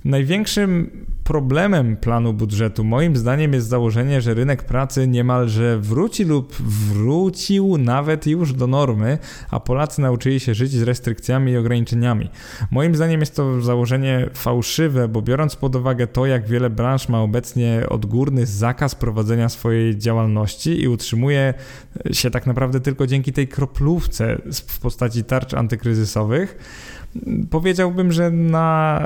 Największym 0.06 1.06
problemem 1.24 1.98
planu 1.98 2.34
budżetu 2.34 2.84
moim 2.84 3.16
zdaniem 3.16 3.54
jest 3.54 3.68
założenie, 3.68 4.22
że 4.22 4.34
rynek 4.34 4.64
pracy 4.64 5.08
niemalże 5.08 5.80
wróci 5.80 6.24
lub 6.24 6.56
wrócił 6.62 7.78
nawet 7.78 8.28
już 8.28 8.54
do 8.54 8.68
normy, 8.68 9.18
a 9.52 9.60
Polacy 9.60 10.02
nauczyli 10.02 10.40
się 10.40 10.54
żyć 10.54 10.72
z 10.72 10.82
restrykcjami 10.82 11.52
i 11.52 11.58
ograniczeniami. 11.58 12.30
Moim 12.72 12.96
zdaniem 12.96 13.20
jest 13.20 13.36
to 13.36 13.62
założenie 13.62 14.30
fałszywe, 14.34 15.08
bo 15.08 15.22
biorąc 15.22 15.56
pod 15.56 15.76
uwagę 15.76 16.08
to, 16.08 16.26
jak 16.26 16.48
wiele 16.48 16.70
branż 16.70 17.10
ma 17.10 17.22
obecnie 17.22 17.84
odgórny 17.90 18.46
zakaz 18.46 18.96
prowadzenia 18.96 19.50
swojej 19.50 19.98
działalności 19.98 20.82
i 20.84 20.88
utrzymuje 20.88 21.54
się 22.12 22.32
tak 22.32 22.46
naprawdę 22.46 22.80
tylko 22.80 23.08
dzięki 23.08 23.34
tej 23.34 23.48
kroplówce 23.48 24.42
w 24.68 24.80
postaci 24.80 25.24
tarcz 25.24 25.54
antykryzysowych, 25.54 26.58
powiedziałbym, 27.50 28.12
że 28.12 28.31
na 28.31 29.01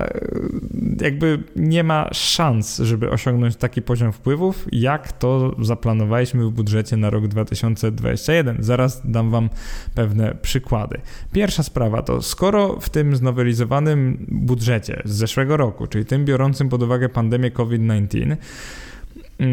jakby 1.02 1.44
nie 1.56 1.84
ma 1.84 2.10
szans, 2.14 2.78
żeby 2.78 3.10
osiągnąć 3.10 3.56
taki 3.56 3.82
poziom 3.82 4.12
wpływów, 4.12 4.68
jak 4.72 5.12
to 5.12 5.56
zaplanowaliśmy 5.62 6.46
w 6.46 6.52
budżecie 6.52 6.98
na 6.98 7.10
rok 7.10 7.28
2021. 7.28 8.58
Zaraz 8.60 9.02
dam 9.06 9.30
Wam 9.30 9.50
pewne 9.96 10.36
przykłady. 10.42 11.02
Pierwsza 11.32 11.64
sprawa 11.64 12.02
to, 12.02 12.22
skoro 12.22 12.80
w 12.80 12.90
tym 12.90 13.16
znowelizowanym 13.16 14.26
budżecie 14.28 15.02
z 15.06 15.12
zeszłego 15.12 15.58
roku, 15.58 15.88
czyli 15.88 16.06
tym 16.06 16.26
biorącym 16.26 16.70
pod 16.70 16.84
uwagę 16.84 17.10
pandemię 17.10 17.52
COVID-19, 17.52 18.38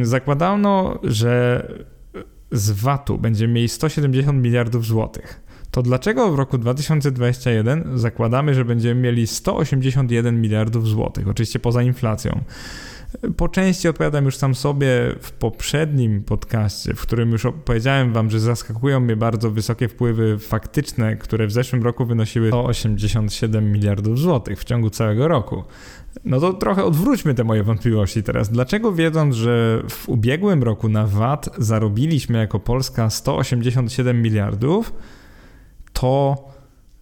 zakładano, 0.02 0.98
że 1.02 1.62
z 2.52 2.70
VAT-u 2.70 3.18
będziemy 3.18 3.52
mieli 3.52 3.68
170 3.68 4.42
miliardów 4.42 4.86
złotych 4.86 5.45
to 5.70 5.82
dlaczego 5.82 6.32
w 6.32 6.34
roku 6.34 6.58
2021 6.58 7.98
zakładamy, 7.98 8.54
że 8.54 8.64
będziemy 8.64 9.00
mieli 9.00 9.26
181 9.26 10.40
miliardów 10.40 10.88
złotych, 10.88 11.28
oczywiście 11.28 11.58
poza 11.58 11.82
inflacją? 11.82 12.40
Po 13.36 13.48
części 13.48 13.88
odpowiadam 13.88 14.24
już 14.24 14.36
sam 14.36 14.54
sobie 14.54 14.88
w 15.20 15.32
poprzednim 15.32 16.22
podcaście, 16.22 16.94
w 16.94 17.00
którym 17.00 17.32
już 17.32 17.46
powiedziałem 17.64 18.12
wam, 18.12 18.30
że 18.30 18.40
zaskakują 18.40 19.00
mnie 19.00 19.16
bardzo 19.16 19.50
wysokie 19.50 19.88
wpływy 19.88 20.38
faktyczne, 20.38 21.16
które 21.16 21.46
w 21.46 21.52
zeszłym 21.52 21.82
roku 21.82 22.06
wynosiły 22.06 22.48
187 22.48 23.72
miliardów 23.72 24.18
złotych 24.18 24.60
w 24.60 24.64
ciągu 24.64 24.90
całego 24.90 25.28
roku. 25.28 25.64
No 26.24 26.40
to 26.40 26.52
trochę 26.52 26.84
odwróćmy 26.84 27.34
te 27.34 27.44
moje 27.44 27.62
wątpliwości 27.62 28.22
teraz. 28.22 28.48
Dlaczego 28.48 28.92
wiedząc, 28.92 29.34
że 29.34 29.82
w 29.90 30.08
ubiegłym 30.08 30.62
roku 30.62 30.88
na 30.88 31.06
VAT 31.06 31.48
zarobiliśmy 31.58 32.38
jako 32.38 32.60
Polska 32.60 33.10
187 33.10 34.22
miliardów, 34.22 34.92
to 36.00 36.36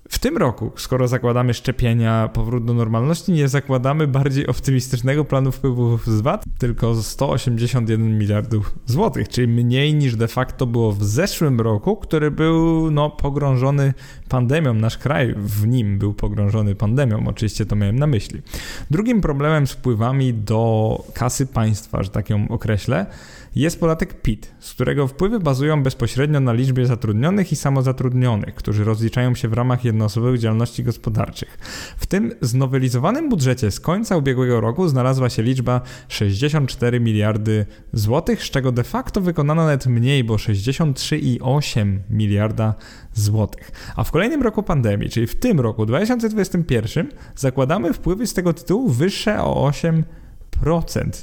w 0.08 0.18
tym 0.18 0.36
roku, 0.36 0.72
skoro 0.76 1.08
zakładamy 1.08 1.54
szczepienia, 1.54 2.28
powrót 2.32 2.64
do 2.64 2.74
normalności, 2.74 3.32
nie 3.32 3.48
zakładamy 3.48 4.06
bardziej 4.06 4.46
optymistycznego 4.46 5.24
planu 5.24 5.52
wpływów 5.52 6.06
z 6.06 6.20
VAT, 6.20 6.44
tylko 6.58 7.02
181 7.02 8.18
miliardów 8.18 8.74
złotych, 8.86 9.28
czyli 9.28 9.48
mniej 9.48 9.94
niż 9.94 10.16
de 10.16 10.28
facto 10.28 10.66
było 10.66 10.92
w 10.92 11.04
zeszłym 11.04 11.60
roku, 11.60 11.96
który 11.96 12.30
był 12.30 12.90
no, 12.90 13.10
pogrążony 13.10 13.94
pandemią. 14.28 14.74
Nasz 14.74 14.98
kraj 14.98 15.34
w 15.36 15.66
nim 15.66 15.98
był 15.98 16.14
pogrążony 16.14 16.74
pandemią, 16.74 17.24
oczywiście 17.28 17.66
to 17.66 17.76
miałem 17.76 17.98
na 17.98 18.06
myśli. 18.06 18.42
Drugim 18.90 19.20
problemem 19.20 19.66
z 19.66 19.72
wpływami 19.72 20.34
do 20.34 20.98
kasy 21.14 21.46
państwa, 21.46 22.02
że 22.02 22.10
tak 22.10 22.30
ją 22.30 22.48
określę, 22.48 23.06
jest 23.56 23.80
podatek 23.80 24.22
PIT, 24.22 24.54
z 24.58 24.74
którego 24.74 25.08
wpływy 25.08 25.40
bazują 25.40 25.82
bezpośrednio 25.82 26.40
na 26.40 26.52
liczbie 26.52 26.86
zatrudnionych 26.86 27.52
i 27.52 27.56
samozatrudnionych, 27.56 28.54
którzy 28.54 28.84
rozliczają 28.84 29.34
się 29.34 29.48
w 29.48 29.52
ramach 29.52 29.84
jednoosobowych 29.84 30.40
działalności 30.40 30.84
gospodarczych. 30.84 31.58
W 31.96 32.06
tym 32.06 32.32
znowelizowanym 32.40 33.28
budżecie 33.28 33.70
z 33.70 33.80
końca 33.80 34.16
ubiegłego 34.16 34.60
roku 34.60 34.88
znalazła 34.88 35.30
się 35.30 35.42
liczba 35.42 35.80
64 36.08 37.00
miliardy 37.00 37.66
złotych, 37.92 38.44
z 38.44 38.50
czego 38.50 38.72
de 38.72 38.84
facto 38.84 39.20
wykonano 39.20 39.64
nawet 39.64 39.86
mniej, 39.86 40.24
bo 40.24 40.36
63,8 40.36 41.98
miliarda 42.10 42.74
złotych. 43.14 43.70
A 43.96 44.04
w 44.04 44.10
kolejnym 44.10 44.42
roku 44.42 44.62
pandemii, 44.62 45.10
czyli 45.10 45.26
w 45.26 45.34
tym 45.34 45.60
roku 45.60 45.86
2021, 45.86 47.08
zakładamy 47.36 47.92
wpływy 47.92 48.26
z 48.26 48.34
tego 48.34 48.52
tytułu 48.52 48.88
wyższe 48.88 49.42
o 49.42 49.64
8 49.64 50.04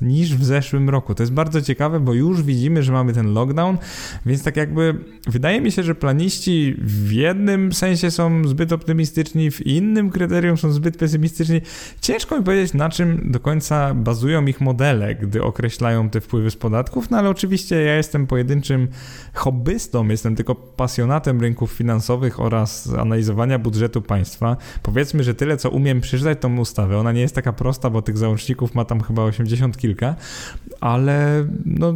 niż 0.02 0.36
w 0.36 0.44
zeszłym 0.44 0.90
roku. 0.90 1.16
To 1.16 1.24
jest 1.24 1.34
bardzo 1.34 1.62
ciekawe, 1.62 2.00
bo 2.00 2.14
już 2.14 2.44
widzimy, 2.44 2.84
że 2.84 2.92
mamy 2.92 3.14
ten 3.14 3.34
lockdown, 3.34 3.78
więc 4.26 4.44
tak 4.44 4.58
jakby 4.58 4.96
wydaje 5.28 5.62
mi 5.62 5.72
się, 5.72 5.84
że 5.84 5.96
planiści 5.96 6.76
w 6.78 7.12
jednym 7.12 7.74
sensie 7.74 8.12
są 8.12 8.48
zbyt 8.48 8.72
optymistyczni, 8.74 9.52
w 9.52 9.68
innym 9.68 10.10
kryterium 10.10 10.58
są 10.58 10.72
zbyt 10.72 10.98
pesymistyczni. 10.98 11.62
Ciężko 12.02 12.38
mi 12.38 12.44
powiedzieć, 12.44 12.74
na 12.74 12.90
czym 12.90 13.32
do 13.32 13.40
końca 13.40 13.94
bazują 13.94 14.46
ich 14.46 14.62
modele, 14.62 15.16
gdy 15.16 15.44
określają 15.44 16.10
te 16.10 16.22
wpływy 16.22 16.52
z 16.52 16.56
podatków, 16.56 17.10
no 17.10 17.18
ale 17.18 17.30
oczywiście 17.30 17.82
ja 17.82 17.96
jestem 17.96 18.28
pojedynczym 18.28 18.88
hobbystą, 19.34 20.08
jestem 20.08 20.36
tylko 20.36 20.56
pasjonatem 20.56 21.42
rynków 21.42 21.72
finansowych 21.72 22.40
oraz 22.40 22.94
analizowania 23.00 23.60
budżetu 23.60 24.02
państwa. 24.02 24.58
Powiedzmy, 24.84 25.24
że 25.24 25.36
tyle, 25.36 25.58
co 25.58 25.70
umiem 25.70 26.02
przeczytać 26.02 26.38
tą 26.42 26.58
ustawę, 26.58 26.98
ona 26.98 27.12
nie 27.12 27.22
jest 27.22 27.36
taka 27.36 27.54
prosta, 27.54 27.90
bo 27.90 28.02
tych 28.02 28.18
załączników 28.18 28.76
ma 28.76 28.86
tam 28.86 29.02
chyba 29.02 29.21
80 29.24 29.78
kilka, 29.78 30.16
ale 30.80 31.48
no 31.66 31.94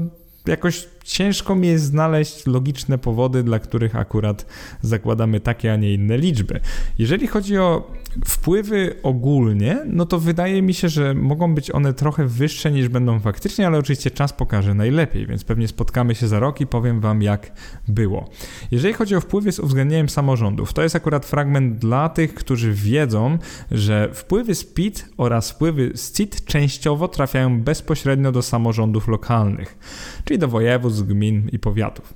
jakoś 0.48 0.88
ciężko 1.06 1.56
mi 1.56 1.68
jest 1.68 1.84
znaleźć 1.84 2.48
logiczne 2.48 2.98
powody, 2.98 3.44
dla 3.44 3.60
których 3.60 3.96
akurat 3.96 4.46
zakładamy 4.82 5.40
takie, 5.40 5.74
a 5.74 5.76
nie 5.76 5.94
inne 5.94 6.18
liczby. 6.18 6.60
Jeżeli 7.00 7.28
chodzi 7.28 7.58
o 7.58 7.92
wpływy 8.26 8.96
ogólnie, 9.04 9.78
no 9.86 10.06
to 10.06 10.20
wydaje 10.20 10.62
mi 10.62 10.74
się, 10.74 10.90
że 10.90 11.14
mogą 11.14 11.56
być 11.56 11.72
one 11.72 11.94
trochę 11.94 12.28
wyższe 12.28 12.72
niż 12.72 12.90
będą 12.90 13.20
faktycznie, 13.20 13.68
ale 13.68 13.78
oczywiście 13.78 14.12
czas 14.12 14.34
pokaże 14.34 14.74
najlepiej, 14.74 15.28
więc 15.28 15.44
pewnie 15.44 15.68
spotkamy 15.68 16.16
się 16.16 16.28
za 16.28 16.40
rok 16.40 16.62
i 16.62 16.68
powiem 16.68 17.00
Wam, 17.00 17.22
jak 17.22 17.52
było. 17.88 18.30
Jeżeli 18.72 18.94
chodzi 18.94 19.16
o 19.16 19.22
wpływy 19.22 19.52
z 19.52 19.60
uwzględnieniem 19.60 20.10
samorządów, 20.10 20.74
to 20.74 20.84
jest 20.84 20.96
akurat 20.96 21.26
fragment 21.26 21.78
dla 21.78 22.10
tych, 22.10 22.34
którzy 22.34 22.74
wiedzą, 22.74 23.38
że 23.72 24.10
wpływy 24.14 24.56
z 24.56 24.64
PIT 24.64 25.10
oraz 25.18 25.52
wpływy 25.52 25.92
z 25.96 26.12
CIT 26.12 26.46
częściowo 26.46 27.08
trafiają 27.08 27.62
bezpośrednio 27.62 28.32
do 28.32 28.42
samorządów 28.42 29.08
lokalnych, 29.08 29.78
czyli 30.26 30.40
do 30.40 30.48
województw, 30.48 30.95
gmin 31.04 31.50
i 31.52 31.60
powiatów. 31.60 32.14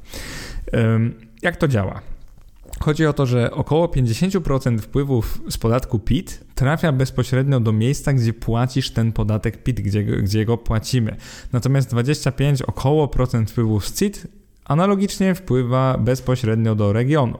Jak 1.41 1.57
to 1.57 1.67
działa? 1.67 2.01
Chodzi 2.79 3.05
o 3.05 3.13
to, 3.13 3.25
że 3.25 3.51
około 3.51 3.87
50% 3.87 4.79
wpływów 4.79 5.41
z 5.49 5.57
podatku 5.57 5.99
PIT 5.99 6.43
trafia 6.55 6.91
bezpośrednio 6.91 7.59
do 7.59 7.71
miejsca, 7.71 8.13
gdzie 8.13 8.33
płacisz 8.33 8.91
ten 8.91 9.11
podatek 9.11 9.63
PIT, 9.63 9.81
gdzie, 9.81 10.03
gdzie 10.03 10.45
go 10.45 10.57
płacimy. 10.57 11.15
Natomiast 11.51 11.89
25 11.89 12.61
około 12.61 13.07
procent 13.07 13.51
wpływów 13.51 13.87
z 13.87 13.99
CIT 13.99 14.27
analogicznie 14.69 15.35
wpływa 15.35 15.97
bezpośrednio 15.97 16.75
do 16.75 16.93
regionu. 16.93 17.37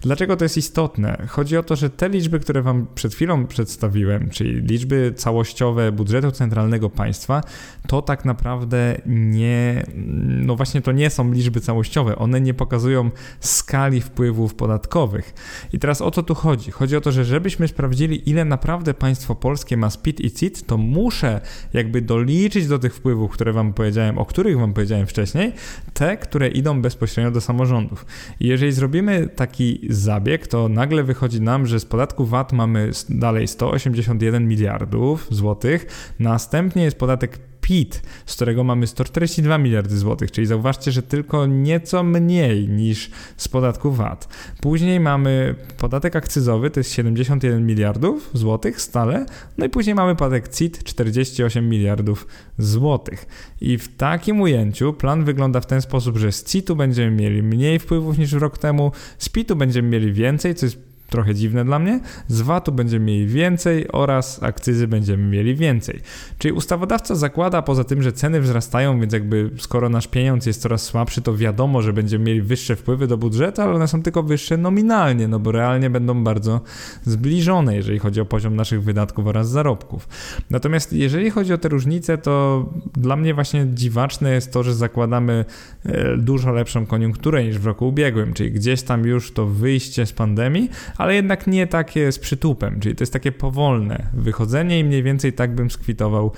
Dlaczego 0.00 0.36
to 0.36 0.44
jest 0.44 0.56
istotne? 0.56 1.26
Chodzi 1.28 1.56
o 1.56 1.62
to, 1.62 1.76
że 1.76 1.90
te 1.90 2.08
liczby, 2.08 2.40
które 2.40 2.62
Wam 2.62 2.86
przed 2.94 3.14
chwilą 3.14 3.46
przedstawiłem, 3.46 4.30
czyli 4.30 4.54
liczby 4.54 5.12
całościowe 5.16 5.92
budżetu 5.92 6.30
centralnego 6.30 6.90
państwa, 6.90 7.42
to 7.86 8.02
tak 8.02 8.24
naprawdę 8.24 9.00
nie, 9.06 9.86
no 10.26 10.56
właśnie 10.56 10.82
to 10.82 10.92
nie 10.92 11.10
są 11.10 11.32
liczby 11.32 11.60
całościowe. 11.60 12.16
One 12.16 12.40
nie 12.40 12.54
pokazują 12.54 13.10
skali 13.40 14.00
wpływów 14.00 14.54
podatkowych. 14.54 15.34
I 15.72 15.78
teraz 15.78 16.00
o 16.00 16.10
co 16.10 16.22
tu 16.22 16.34
chodzi? 16.34 16.70
Chodzi 16.70 16.96
o 16.96 17.00
to, 17.00 17.12
że 17.12 17.24
żebyśmy 17.24 17.68
sprawdzili, 17.68 18.30
ile 18.30 18.44
naprawdę 18.44 18.94
państwo 18.94 19.34
polskie 19.34 19.76
ma 19.76 19.88
PIT 20.02 20.20
i 20.20 20.30
CIT, 20.30 20.66
to 20.66 20.76
muszę 20.76 21.40
jakby 21.72 22.02
doliczyć 22.02 22.68
do 22.68 22.78
tych 22.78 22.94
wpływów, 22.94 23.30
które 23.30 23.52
Wam 23.52 23.72
powiedziałem, 23.72 24.18
o 24.18 24.26
których 24.26 24.58
Wam 24.58 24.72
powiedziałem 24.72 25.06
wcześniej, 25.06 25.52
te, 25.94 26.16
które 26.16 26.48
idą 26.56 26.82
bezpośrednio 26.82 27.30
do 27.30 27.40
samorządów. 27.40 28.06
I 28.40 28.46
jeżeli 28.46 28.72
zrobimy 28.72 29.28
taki 29.28 29.86
zabieg, 29.90 30.46
to 30.46 30.68
nagle 30.68 31.02
wychodzi 31.02 31.40
nam, 31.40 31.66
że 31.66 31.80
z 31.80 31.84
podatku 31.84 32.26
VAT 32.26 32.52
mamy 32.52 32.90
dalej 33.08 33.48
181 33.48 34.48
miliardów 34.48 35.26
złotych, 35.30 35.86
następnie 36.18 36.84
jest 36.84 36.98
podatek 36.98 37.38
PIT, 37.66 38.02
z 38.26 38.34
którego 38.34 38.64
mamy 38.64 38.86
142 38.86 39.58
miliardy 39.58 39.98
złotych, 39.98 40.30
czyli 40.30 40.46
zauważcie, 40.46 40.92
że 40.92 41.02
tylko 41.02 41.46
nieco 41.46 42.02
mniej 42.02 42.68
niż 42.68 43.10
z 43.36 43.48
podatku 43.48 43.92
VAT. 43.92 44.28
Później 44.60 45.00
mamy 45.00 45.54
podatek 45.78 46.16
akcyzowy, 46.16 46.70
to 46.70 46.80
jest 46.80 46.92
71 46.92 47.66
miliardów 47.66 48.30
złotych 48.32 48.80
stale, 48.80 49.26
no 49.58 49.66
i 49.66 49.68
później 49.68 49.94
mamy 49.94 50.16
podatek 50.16 50.48
CIT 50.48 50.84
48 50.84 51.68
miliardów 51.68 52.26
złotych. 52.58 53.26
I 53.60 53.78
w 53.78 53.96
takim 53.96 54.40
ujęciu 54.40 54.92
plan 54.92 55.24
wygląda 55.24 55.60
w 55.60 55.66
ten 55.66 55.82
sposób, 55.82 56.16
że 56.16 56.32
z 56.32 56.44
CIT-u 56.44 56.76
będziemy 56.76 57.16
mieli 57.16 57.42
mniej 57.42 57.78
wpływów 57.78 58.18
niż 58.18 58.32
rok 58.32 58.58
temu, 58.58 58.92
z 59.18 59.28
PIT-u 59.28 59.56
będziemy 59.56 59.88
mieli 59.88 60.12
więcej, 60.12 60.54
co 60.54 60.66
jest 60.66 60.95
trochę 61.10 61.34
dziwne 61.34 61.64
dla 61.64 61.78
mnie. 61.78 62.00
Z 62.28 62.40
VAT-u 62.40 62.72
będziemy 62.72 63.04
mieli 63.04 63.26
więcej 63.26 63.92
oraz 63.92 64.42
akcyzy 64.42 64.88
będziemy 64.88 65.24
mieli 65.24 65.54
więcej. 65.54 66.00
Czyli 66.38 66.52
ustawodawca 66.52 67.14
zakłada 67.14 67.62
poza 67.62 67.84
tym, 67.84 68.02
że 68.02 68.12
ceny 68.12 68.40
wzrastają, 68.40 69.00
więc 69.00 69.12
jakby 69.12 69.50
skoro 69.58 69.88
nasz 69.88 70.08
pieniądz 70.08 70.46
jest 70.46 70.62
coraz 70.62 70.82
słabszy, 70.82 71.22
to 71.22 71.36
wiadomo, 71.36 71.82
że 71.82 71.92
będziemy 71.92 72.24
mieli 72.24 72.42
wyższe 72.42 72.76
wpływy 72.76 73.06
do 73.06 73.16
budżetu, 73.16 73.62
ale 73.62 73.74
one 73.74 73.88
są 73.88 74.02
tylko 74.02 74.22
wyższe 74.22 74.56
nominalnie, 74.56 75.28
no 75.28 75.38
bo 75.38 75.52
realnie 75.52 75.90
będą 75.90 76.24
bardzo 76.24 76.60
zbliżone, 77.04 77.76
jeżeli 77.76 77.98
chodzi 77.98 78.20
o 78.20 78.24
poziom 78.24 78.56
naszych 78.56 78.82
wydatków 78.82 79.26
oraz 79.26 79.48
zarobków. 79.48 80.08
Natomiast 80.50 80.92
jeżeli 80.92 81.30
chodzi 81.30 81.52
o 81.52 81.58
te 81.58 81.68
różnice, 81.68 82.18
to 82.18 82.66
dla 82.96 83.16
mnie 83.16 83.34
właśnie 83.34 83.66
dziwaczne 83.74 84.32
jest 84.32 84.52
to, 84.52 84.62
że 84.62 84.74
zakładamy 84.74 85.44
e, 85.84 86.16
dużo 86.16 86.52
lepszą 86.52 86.86
koniunkturę 86.86 87.44
niż 87.44 87.58
w 87.58 87.66
roku 87.66 87.88
ubiegłym, 87.88 88.32
czyli 88.32 88.52
gdzieś 88.52 88.82
tam 88.82 89.04
już 89.04 89.32
to 89.32 89.46
wyjście 89.46 90.06
z 90.06 90.12
pandemii, 90.12 90.70
ale 90.98 91.14
jednak 91.14 91.46
nie 91.46 91.66
takie 91.66 92.12
z 92.12 92.18
przytupem, 92.18 92.80
czyli 92.80 92.96
to 92.96 93.02
jest 93.02 93.12
takie 93.12 93.32
powolne 93.32 94.06
wychodzenie 94.12 94.78
i 94.78 94.84
mniej 94.84 95.02
więcej 95.02 95.32
tak 95.32 95.54
bym 95.54 95.70
skwitował 95.70 96.32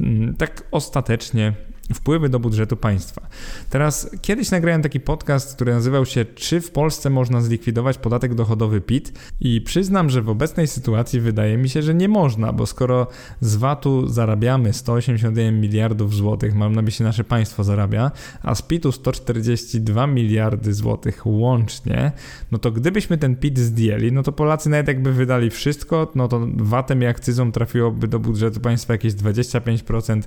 mm, 0.00 0.36
tak 0.36 0.64
ostatecznie 0.70 1.52
wpływy 1.94 2.28
do 2.28 2.40
budżetu 2.40 2.76
państwa. 2.76 3.26
Teraz 3.70 4.10
kiedyś 4.22 4.50
nagrałem 4.50 4.82
taki 4.82 5.00
podcast, 5.00 5.54
który 5.54 5.72
nazywał 5.72 6.06
się 6.06 6.24
Czy 6.24 6.60
w 6.60 6.70
Polsce 6.70 7.10
można 7.10 7.40
zlikwidować 7.40 7.98
podatek 7.98 8.34
dochodowy 8.34 8.80
PIT? 8.80 9.12
I 9.40 9.60
przyznam, 9.60 10.10
że 10.10 10.22
w 10.22 10.28
obecnej 10.28 10.66
sytuacji 10.66 11.20
wydaje 11.20 11.56
mi 11.56 11.68
się, 11.68 11.82
że 11.82 11.94
nie 11.94 12.08
można, 12.08 12.52
bo 12.52 12.66
skoro 12.66 13.06
z 13.40 13.56
VAT-u 13.56 14.08
zarabiamy 14.08 14.72
181 14.72 15.60
miliardów 15.60 16.14
złotych, 16.14 16.54
mam 16.54 16.74
na 16.74 16.82
myśli 16.82 17.04
nasze 17.04 17.24
państwo 17.24 17.64
zarabia, 17.64 18.10
a 18.42 18.54
z 18.54 18.62
PIT-u 18.62 18.92
142 18.92 20.06
miliardy 20.06 20.74
złotych 20.74 21.26
łącznie, 21.26 22.12
no 22.52 22.58
to 22.58 22.70
gdybyśmy 22.70 23.18
ten 23.18 23.36
PIT 23.36 23.58
zdjęli, 23.58 24.12
no 24.12 24.22
to 24.22 24.32
Polacy 24.32 24.70
nawet 24.70 24.88
jakby 24.88 25.12
wydali 25.12 25.50
wszystko, 25.50 26.12
no 26.14 26.28
to 26.28 26.46
VAT-em 26.56 27.02
i 27.02 27.06
akcyzą 27.06 27.52
trafiłoby 27.52 28.08
do 28.08 28.18
budżetu 28.18 28.60
państwa 28.60 28.94
jakieś 28.94 29.12
25% 29.12 30.22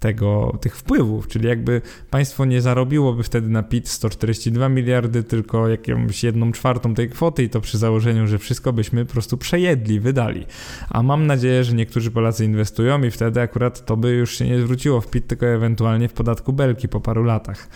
tego, 0.00 0.58
tych 0.60 0.76
wpływów 0.76 0.91
wpływów, 0.92 1.28
czyli 1.28 1.48
jakby 1.48 1.82
państwo 2.10 2.44
nie 2.44 2.60
zarobiłoby 2.60 3.22
wtedy 3.22 3.48
na 3.48 3.62
PIT 3.62 3.88
142 3.88 4.68
miliardy, 4.68 5.22
tylko 5.22 5.68
jakąś 5.68 6.24
jedną 6.24 6.52
czwartą 6.52 6.94
tej 6.94 7.10
kwoty 7.10 7.42
i 7.42 7.48
to 7.48 7.60
przy 7.60 7.78
założeniu, 7.78 8.26
że 8.26 8.38
wszystko 8.38 8.72
byśmy 8.72 9.04
po 9.04 9.12
prostu 9.12 9.38
przejedli, 9.38 10.00
wydali. 10.00 10.46
A 10.90 11.02
mam 11.02 11.26
nadzieję, 11.26 11.64
że 11.64 11.74
niektórzy 11.74 12.10
Polacy 12.10 12.44
inwestują 12.44 13.02
i 13.02 13.10
wtedy 13.10 13.40
akurat 13.40 13.86
to 13.86 13.96
by 13.96 14.10
już 14.10 14.38
się 14.38 14.46
nie 14.46 14.60
zwróciło 14.60 15.00
w 15.00 15.10
PIT, 15.10 15.26
tylko 15.26 15.46
ewentualnie 15.46 16.08
w 16.08 16.12
podatku 16.12 16.52
belki 16.52 16.88
po 16.88 17.00
paru 17.00 17.24
latach. 17.24 17.68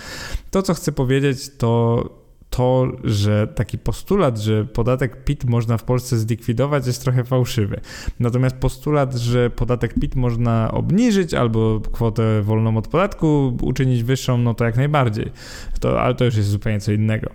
To, 0.50 0.62
co 0.62 0.74
chcę 0.74 0.92
powiedzieć, 0.92 1.50
to 1.58 2.25
to, 2.56 2.86
że 3.04 3.46
taki 3.46 3.78
postulat, 3.78 4.38
że 4.38 4.64
podatek 4.64 5.24
PIT 5.24 5.44
można 5.44 5.76
w 5.76 5.84
Polsce 5.84 6.18
zlikwidować, 6.18 6.86
jest 6.86 7.02
trochę 7.02 7.24
fałszywy. 7.24 7.80
Natomiast 8.20 8.56
postulat, 8.56 9.14
że 9.14 9.50
podatek 9.50 9.94
PIT 9.94 10.16
można 10.16 10.70
obniżyć 10.72 11.34
albo 11.34 11.80
kwotę 11.92 12.42
wolną 12.42 12.76
od 12.76 12.88
podatku 12.88 13.56
uczynić 13.62 14.02
wyższą, 14.02 14.38
no 14.38 14.54
to 14.54 14.64
jak 14.64 14.76
najbardziej. 14.76 15.32
To, 15.80 16.00
ale 16.00 16.14
to 16.14 16.24
już 16.24 16.36
jest 16.36 16.48
zupełnie 16.48 16.80
co 16.80 16.92
innego. 16.92 17.30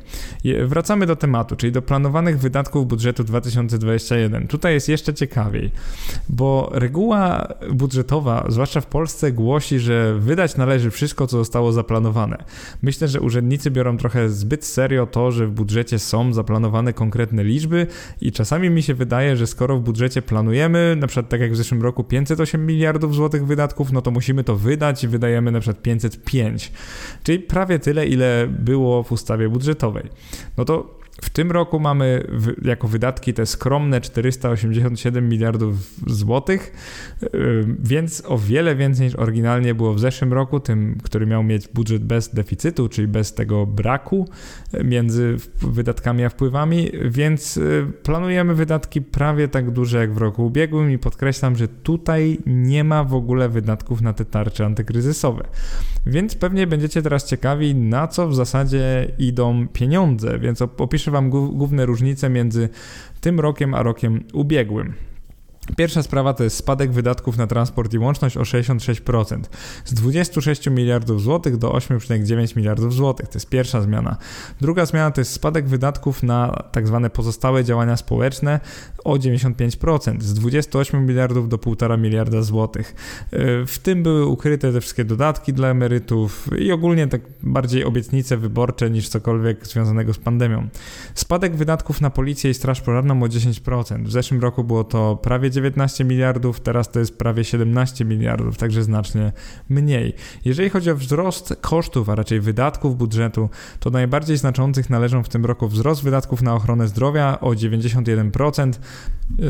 Wracamy 0.65 1.05
do 1.05 1.15
tematu, 1.15 1.55
czyli 1.55 1.71
do 1.71 1.81
planowanych 1.81 2.39
wydatków 2.39 2.87
budżetu 2.87 3.23
2021. 3.23 4.47
Tutaj 4.47 4.73
jest 4.73 4.89
jeszcze 4.89 5.13
ciekawiej, 5.13 5.71
bo 6.29 6.69
reguła 6.73 7.47
budżetowa, 7.71 8.45
zwłaszcza 8.49 8.81
w 8.81 8.85
Polsce, 8.85 9.31
głosi, 9.31 9.79
że 9.79 10.15
wydać 10.19 10.57
należy 10.57 10.91
wszystko, 10.91 11.27
co 11.27 11.37
zostało 11.37 11.71
zaplanowane. 11.71 12.43
Myślę, 12.81 13.07
że 13.07 13.21
urzędnicy 13.21 13.71
biorą 13.71 13.97
trochę 13.97 14.29
zbyt 14.29 14.65
serio 14.65 15.10
to, 15.11 15.31
że 15.31 15.47
w 15.47 15.51
budżecie 15.51 15.99
są 15.99 16.33
zaplanowane 16.33 16.93
konkretne 16.93 17.43
liczby 17.43 17.87
i 18.21 18.31
czasami 18.31 18.69
mi 18.69 18.83
się 18.83 18.93
wydaje, 18.93 19.37
że 19.37 19.47
skoro 19.47 19.77
w 19.77 19.81
budżecie 19.81 20.21
planujemy, 20.21 20.97
na 20.99 21.07
przykład 21.07 21.29
tak 21.29 21.41
jak 21.41 21.51
w 21.51 21.55
zeszłym 21.55 21.81
roku 21.81 22.03
508 22.03 22.65
miliardów 22.65 23.15
złotych 23.15 23.45
wydatków, 23.45 23.91
no 23.91 24.01
to 24.01 24.11
musimy 24.11 24.43
to 24.43 24.55
wydać 24.55 25.03
i 25.03 25.07
wydajemy 25.07 25.51
na 25.51 25.59
przykład 25.59 25.83
505, 25.83 26.71
czyli 27.23 27.39
prawie 27.39 27.79
tyle, 27.79 28.07
ile 28.07 28.47
było 28.59 29.03
w 29.03 29.11
ustawie 29.11 29.49
budżetowej. 29.49 30.03
No 30.57 30.65
to 30.65 31.00
W 31.21 31.29
tym 31.29 31.51
roku 31.51 31.79
mamy 31.79 32.27
jako 32.61 32.87
wydatki 32.87 33.33
te 33.33 33.45
skromne 33.45 34.01
487 34.01 35.29
miliardów 35.29 35.75
złotych, 36.07 36.73
więc 37.83 38.23
o 38.25 38.37
wiele 38.37 38.75
więcej 38.75 39.05
niż 39.05 39.15
oryginalnie 39.15 39.75
było 39.75 39.93
w 39.93 39.99
zeszłym 39.99 40.33
roku, 40.33 40.59
tym, 40.59 40.97
który 41.03 41.25
miał 41.25 41.43
mieć 41.43 41.67
budżet 41.67 42.03
bez 42.03 42.33
deficytu, 42.33 42.89
czyli 42.89 43.07
bez 43.07 43.33
tego 43.33 43.65
braku 43.65 44.29
y, 44.73 44.83
między 44.83 45.37
wydatkami 45.61 46.23
a 46.23 46.29
wpływami, 46.29 46.91
więc 47.05 47.57
y, 47.57 47.87
planujemy 48.03 48.55
wydatki 48.55 49.01
prawie 49.01 49.47
tak 49.47 49.71
duże 49.71 49.99
jak 49.99 50.13
w 50.13 50.17
roku 50.17 50.45
ubiegłym 50.45 50.91
i 50.91 50.97
podkreślam, 50.97 51.55
że 51.55 51.67
tutaj 51.67 52.37
nie 52.45 52.83
ma 52.83 53.03
w 53.03 53.13
ogóle 53.13 53.49
wydatków 53.49 54.01
na 54.01 54.13
te 54.13 54.25
tarcze 54.25 54.65
antykryzysowe. 54.65 55.43
Więc 56.05 56.35
pewnie 56.35 56.67
będziecie 56.67 57.01
teraz 57.01 57.25
ciekawi, 57.25 57.75
na 57.75 58.07
co 58.07 58.27
w 58.27 58.35
zasadzie 58.35 59.11
idą 59.17 59.67
pieniądze, 59.67 60.39
więc 60.39 60.61
opiszę 60.61 61.10
Wam 61.11 61.29
główne 61.29 61.85
różnice 61.85 62.29
między 62.29 62.69
tym 63.21 63.39
rokiem 63.39 63.73
a 63.73 63.83
rokiem 63.83 64.23
ubiegłym. 64.33 64.93
Pierwsza 65.77 66.03
sprawa 66.03 66.33
to 66.33 66.43
jest 66.43 66.55
spadek 66.55 66.91
wydatków 66.91 67.37
na 67.37 67.47
transport 67.47 67.93
i 67.93 67.97
łączność 67.97 68.37
o 68.37 68.41
66%. 68.41 69.39
Z 69.85 69.93
26 69.93 70.69
miliardów 70.69 71.21
złotych 71.21 71.57
do 71.57 71.69
8,9 71.69 72.57
miliardów 72.57 72.93
złotych. 72.93 73.27
To 73.27 73.35
jest 73.35 73.49
pierwsza 73.49 73.81
zmiana. 73.81 74.17
Druga 74.61 74.85
zmiana 74.85 75.11
to 75.11 75.21
jest 75.21 75.31
spadek 75.31 75.67
wydatków 75.67 76.23
na 76.23 76.63
tak 76.71 76.87
zwane 76.87 77.09
pozostałe 77.09 77.63
działania 77.63 77.97
społeczne 77.97 78.59
o 79.03 79.13
95%. 79.13 80.21
Z 80.21 80.33
28 80.33 81.05
miliardów 81.05 81.49
do 81.49 81.57
1,5 81.57 81.99
miliarda 81.99 82.41
złotych. 82.41 82.95
W 83.67 83.77
tym 83.83 84.03
były 84.03 84.25
ukryte 84.25 84.73
te 84.73 84.81
wszystkie 84.81 85.05
dodatki 85.05 85.53
dla 85.53 85.67
emerytów 85.67 86.49
i 86.59 86.71
ogólnie 86.71 87.07
tak 87.07 87.21
bardziej 87.43 87.85
obietnice 87.85 88.37
wyborcze 88.37 88.89
niż 88.89 89.09
cokolwiek 89.09 89.67
związanego 89.67 90.13
z 90.13 90.17
pandemią. 90.17 90.67
Spadek 91.15 91.55
wydatków 91.55 92.01
na 92.01 92.09
policję 92.09 92.51
i 92.51 92.53
straż 92.53 92.81
pożarną 92.81 93.23
o 93.23 93.25
10%. 93.25 94.03
W 94.05 94.11
zeszłym 94.11 94.41
roku 94.41 94.63
było 94.63 94.83
to 94.83 95.15
prawie 95.15 95.49
19 95.61 96.03
miliardów, 96.03 96.59
teraz 96.59 96.91
to 96.91 96.99
jest 96.99 97.17
prawie 97.17 97.43
17 97.43 98.05
miliardów, 98.05 98.57
także 98.57 98.83
znacznie 98.83 99.31
mniej. 99.69 100.13
Jeżeli 100.45 100.69
chodzi 100.69 100.91
o 100.91 100.95
wzrost 100.95 101.55
kosztów, 101.61 102.09
a 102.09 102.15
raczej 102.15 102.39
wydatków 102.39 102.97
budżetu, 102.97 103.49
to 103.79 103.89
najbardziej 103.89 104.37
znaczących 104.37 104.89
należą 104.89 105.23
w 105.23 105.29
tym 105.29 105.45
roku 105.45 105.67
wzrost 105.67 106.03
wydatków 106.03 106.41
na 106.41 106.55
ochronę 106.55 106.87
zdrowia 106.87 107.39
o 107.39 107.49
91%, 107.49 108.73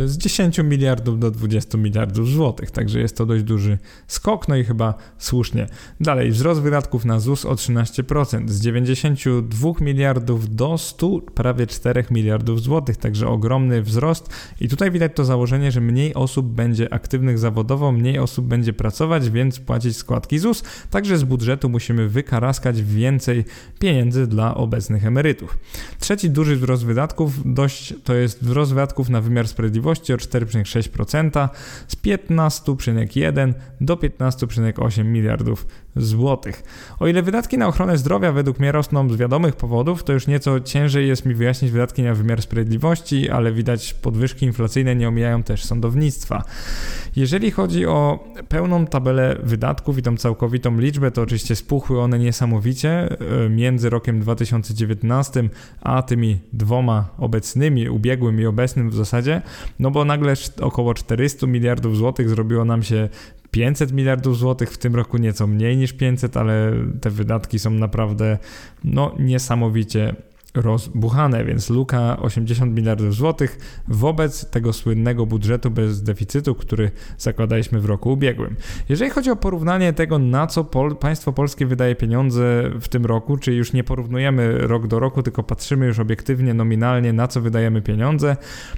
z 0.05 0.17
10 0.17 0.57
miliardów 0.57 1.19
do 1.19 1.31
20 1.31 1.77
miliardów 1.77 2.29
złotych, 2.29 2.71
także 2.71 2.99
jest 2.99 3.17
to 3.17 3.25
dość 3.25 3.43
duży 3.43 3.77
skok, 4.07 4.47
no 4.47 4.55
i 4.55 4.63
chyba 4.63 4.93
słusznie. 5.17 5.67
Dalej, 5.99 6.31
wzrost 6.31 6.61
wydatków 6.61 7.05
na 7.05 7.19
ZUS 7.19 7.45
o 7.45 7.53
13%, 7.53 8.49
z 8.49 8.61
92 8.61 9.71
miliardów 9.81 10.55
do 10.55 10.77
100 10.77 11.19
prawie 11.19 11.67
4 11.67 12.05
miliardów 12.11 12.61
złotych, 12.61 12.97
także 12.97 13.27
ogromny 13.27 13.81
wzrost 13.81 14.29
i 14.61 14.67
tutaj 14.67 14.91
widać 14.91 15.11
to 15.15 15.25
założenie, 15.25 15.71
że 15.71 15.81
mniej 15.81 16.00
osób 16.13 16.47
będzie 16.47 16.93
aktywnych 16.93 17.39
zawodowo, 17.39 17.91
mniej 17.91 18.19
osób 18.19 18.45
będzie 18.45 18.73
pracować, 18.73 19.29
więc 19.29 19.59
płacić 19.59 19.97
składki 19.97 20.39
ZUS, 20.39 20.63
także 20.89 21.17
z 21.17 21.23
budżetu 21.23 21.69
musimy 21.69 22.09
wykaraskać 22.09 22.83
więcej 22.83 23.45
pieniędzy 23.79 24.27
dla 24.27 24.55
obecnych 24.55 25.05
emerytów. 25.05 25.57
Trzeci 25.99 26.29
duży 26.29 26.55
wzrost 26.55 26.85
wydatków 26.85 27.53
dość 27.53 27.93
to 28.03 28.13
jest 28.13 28.43
wzrost 28.43 28.71
wydatków 28.71 29.09
na 29.09 29.21
wymiar 29.21 29.47
sprawiedliwości 29.47 30.13
o 30.13 30.17
4,6% 30.17 31.49
z 31.87 31.95
15,1 31.95 33.53
do 33.81 33.95
15,8 33.95 35.05
miliardów 35.05 35.67
złotych. 35.95 36.63
O 36.99 37.07
ile 37.07 37.21
wydatki 37.21 37.57
na 37.57 37.67
ochronę 37.67 37.97
zdrowia 37.97 38.31
według 38.31 38.59
mnie 38.59 38.71
rosną 38.71 39.09
z 39.09 39.15
wiadomych 39.15 39.55
powodów, 39.55 40.03
to 40.03 40.13
już 40.13 40.27
nieco 40.27 40.59
ciężej 40.59 41.07
jest 41.07 41.25
mi 41.25 41.35
wyjaśnić 41.35 41.71
wydatki 41.71 42.03
na 42.03 42.13
wymiar 42.13 42.41
sprawiedliwości, 42.41 43.29
ale 43.29 43.51
widać 43.51 43.93
podwyżki 43.93 44.45
inflacyjne 44.45 44.95
nie 44.95 45.07
omijają 45.07 45.43
też 45.43 45.65
sądownictwa. 45.65 46.43
Jeżeli 47.15 47.51
chodzi 47.51 47.85
o 47.85 48.27
pełną 48.49 48.85
tabelę 48.85 49.37
wydatków 49.43 49.97
i 49.97 50.01
tą 50.01 50.17
całkowitą 50.17 50.79
liczbę, 50.79 51.11
to 51.11 51.21
oczywiście 51.21 51.55
spuchły 51.55 52.01
one 52.01 52.19
niesamowicie 52.19 52.89
e, 53.45 53.49
między 53.49 53.89
rokiem 53.89 54.19
2019 54.19 55.49
a 55.81 56.01
tymi 56.01 56.39
dwoma 56.53 57.09
obecnymi, 57.17 57.89
ubiegłym 57.89 58.41
i 58.41 58.45
obecnym 58.45 58.89
w 58.89 58.95
zasadzie, 58.95 59.41
no 59.79 59.91
bo 59.91 60.05
nagle 60.05 60.33
około 60.61 60.93
400 60.93 61.47
miliardów 61.47 61.97
złotych 61.97 62.29
zrobiło 62.29 62.65
nam 62.65 62.83
się 62.83 63.09
500 63.51 63.91
miliardów 63.91 64.37
złotych, 64.37 64.71
w 64.71 64.77
tym 64.77 64.95
roku 64.95 65.17
nieco 65.17 65.47
mniej 65.47 65.77
niż 65.77 65.93
500, 65.93 66.37
ale 66.37 66.73
te 67.01 67.09
wydatki 67.09 67.59
są 67.59 67.69
naprawdę 67.69 68.37
no, 68.83 69.15
niesamowicie 69.19 70.15
rozbuchane, 70.53 71.45
więc 71.45 71.69
luka 71.69 72.17
80 72.19 72.75
miliardów 72.75 73.15
złotych 73.15 73.81
wobec 73.87 74.49
tego 74.49 74.73
słynnego 74.73 75.25
budżetu 75.25 75.71
bez 75.71 76.03
deficytu, 76.03 76.55
który 76.55 76.91
zakładaliśmy 77.17 77.79
w 77.79 77.85
roku 77.85 78.11
ubiegłym. 78.11 78.55
Jeżeli 78.89 79.11
chodzi 79.11 79.31
o 79.31 79.35
porównanie 79.35 79.93
tego, 79.93 80.19
na 80.19 80.47
co 80.47 80.63
pol 80.63 80.95
państwo 80.95 81.33
polskie 81.33 81.65
wydaje 81.65 81.95
pieniądze 81.95 82.71
w 82.81 82.87
tym 82.87 83.05
roku, 83.05 83.37
czyli 83.37 83.57
już 83.57 83.73
nie 83.73 83.83
porównujemy 83.83 84.57
rok 84.57 84.87
do 84.87 84.99
roku, 84.99 85.23
tylko 85.23 85.43
patrzymy 85.43 85.85
już 85.85 85.99
obiektywnie, 85.99 86.53
nominalnie, 86.53 87.13
na 87.13 87.27
co 87.27 87.41
wydajemy 87.41 87.81
pieniądze, 87.81 88.37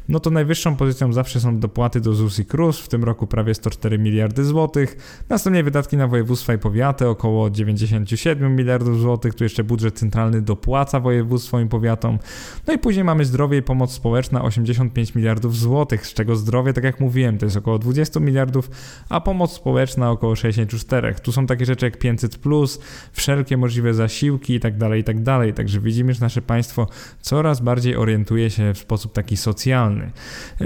no 0.10 0.20
to 0.20 0.30
najwyższą 0.30 0.76
pozycją 0.76 1.14
zawsze 1.14 1.40
są 1.40 1.60
dopłaty 1.60 2.02
do 2.02 2.14
ZUS 2.14 2.40
i 2.40 2.46
KRUS, 2.46 2.80
w 2.80 2.88
tym 2.88 3.04
roku 3.04 3.28
prawie 3.28 3.54
104 3.54 4.00
miliardy 4.00 4.46
złotych, 4.46 4.98
następnie 5.30 5.64
wydatki 5.64 5.98
na 5.98 6.08
województwa 6.08 6.54
i 6.54 6.58
powiaty 6.58 7.08
około 7.08 7.50
97 7.50 8.56
miliardów 8.56 9.00
złotych, 9.00 9.34
tu 9.34 9.44
jeszcze 9.44 9.64
budżet 9.64 10.00
centralny 10.00 10.42
dopłaca 10.42 11.00
województwom 11.00 11.62
swoim 11.63 11.69
powiatom. 11.69 12.19
No 12.67 12.73
i 12.73 12.78
później 12.78 13.04
mamy 13.04 13.26
zdrowie 13.26 13.58
i 13.58 13.62
pomoc 13.62 13.91
społeczna 13.91 14.43
85 14.43 15.15
miliardów 15.15 15.58
złotych, 15.58 16.08
z 16.08 16.13
czego 16.13 16.36
zdrowie, 16.36 16.73
tak 16.73 16.84
jak 16.84 16.99
mówiłem, 16.99 17.38
to 17.38 17.45
jest 17.45 17.58
około 17.58 17.80
20 17.80 18.19
miliardów, 18.19 18.69
a 19.10 19.21
pomoc 19.21 19.52
społeczna 19.52 20.12
około 20.12 20.36
64. 20.36 21.15
Tu 21.23 21.32
są 21.32 21.45
takie 21.45 21.65
rzeczy 21.65 21.86
jak 21.86 21.97
500, 21.97 22.39
wszelkie 23.12 23.58
możliwe 23.58 23.93
zasiłki 23.93 24.54
itd., 24.54 24.80
tak 24.80 24.97
itd. 24.97 25.23
Tak 25.23 25.56
Także 25.56 25.80
widzimy, 25.80 26.13
że 26.13 26.21
nasze 26.21 26.41
państwo 26.41 26.88
coraz 27.21 27.62
bardziej 27.62 27.95
orientuje 27.95 28.49
się 28.49 28.73
w 28.73 28.78
sposób 28.78 29.13
taki 29.13 29.38
socjalny. 29.38 30.12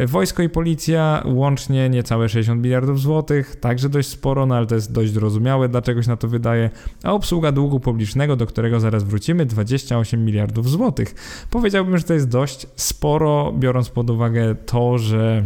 Wojsko 0.08 0.44
i 0.44 0.50
policja 0.50 1.24
łącznie 1.26 1.90
niecałe 1.90 2.30
60 2.30 2.64
miliardów 2.64 3.00
złotych, 3.00 3.56
także 3.56 3.90
dość 3.90 4.10
sporo, 4.10 4.46
no 4.46 4.56
ale 4.56 4.66
to 4.66 4.76
jest 4.76 4.92
dość 4.92 5.14
zrozumiałe, 5.14 5.70
dlaczego 5.70 6.04
się 6.04 6.10
na 6.10 6.18
to 6.18 6.28
wydaje, 6.28 6.70
a 7.04 7.14
obsługa 7.14 7.52
długu 7.52 7.80
publicznego, 7.80 8.36
do 8.36 8.46
którego 8.46 8.80
zaraz 8.80 9.04
wrócimy, 9.04 9.46
28 9.46 10.26
miliardów 10.26 10.70
złotych. 10.70 10.87
Powiedziałbym, 11.50 11.98
że 11.98 12.04
to 12.04 12.14
jest 12.14 12.30
dość 12.30 12.68
sporo, 12.76 13.52
biorąc 13.52 13.90
pod 13.90 14.10
uwagę 14.10 14.56
to, 14.56 14.98
że 14.98 15.46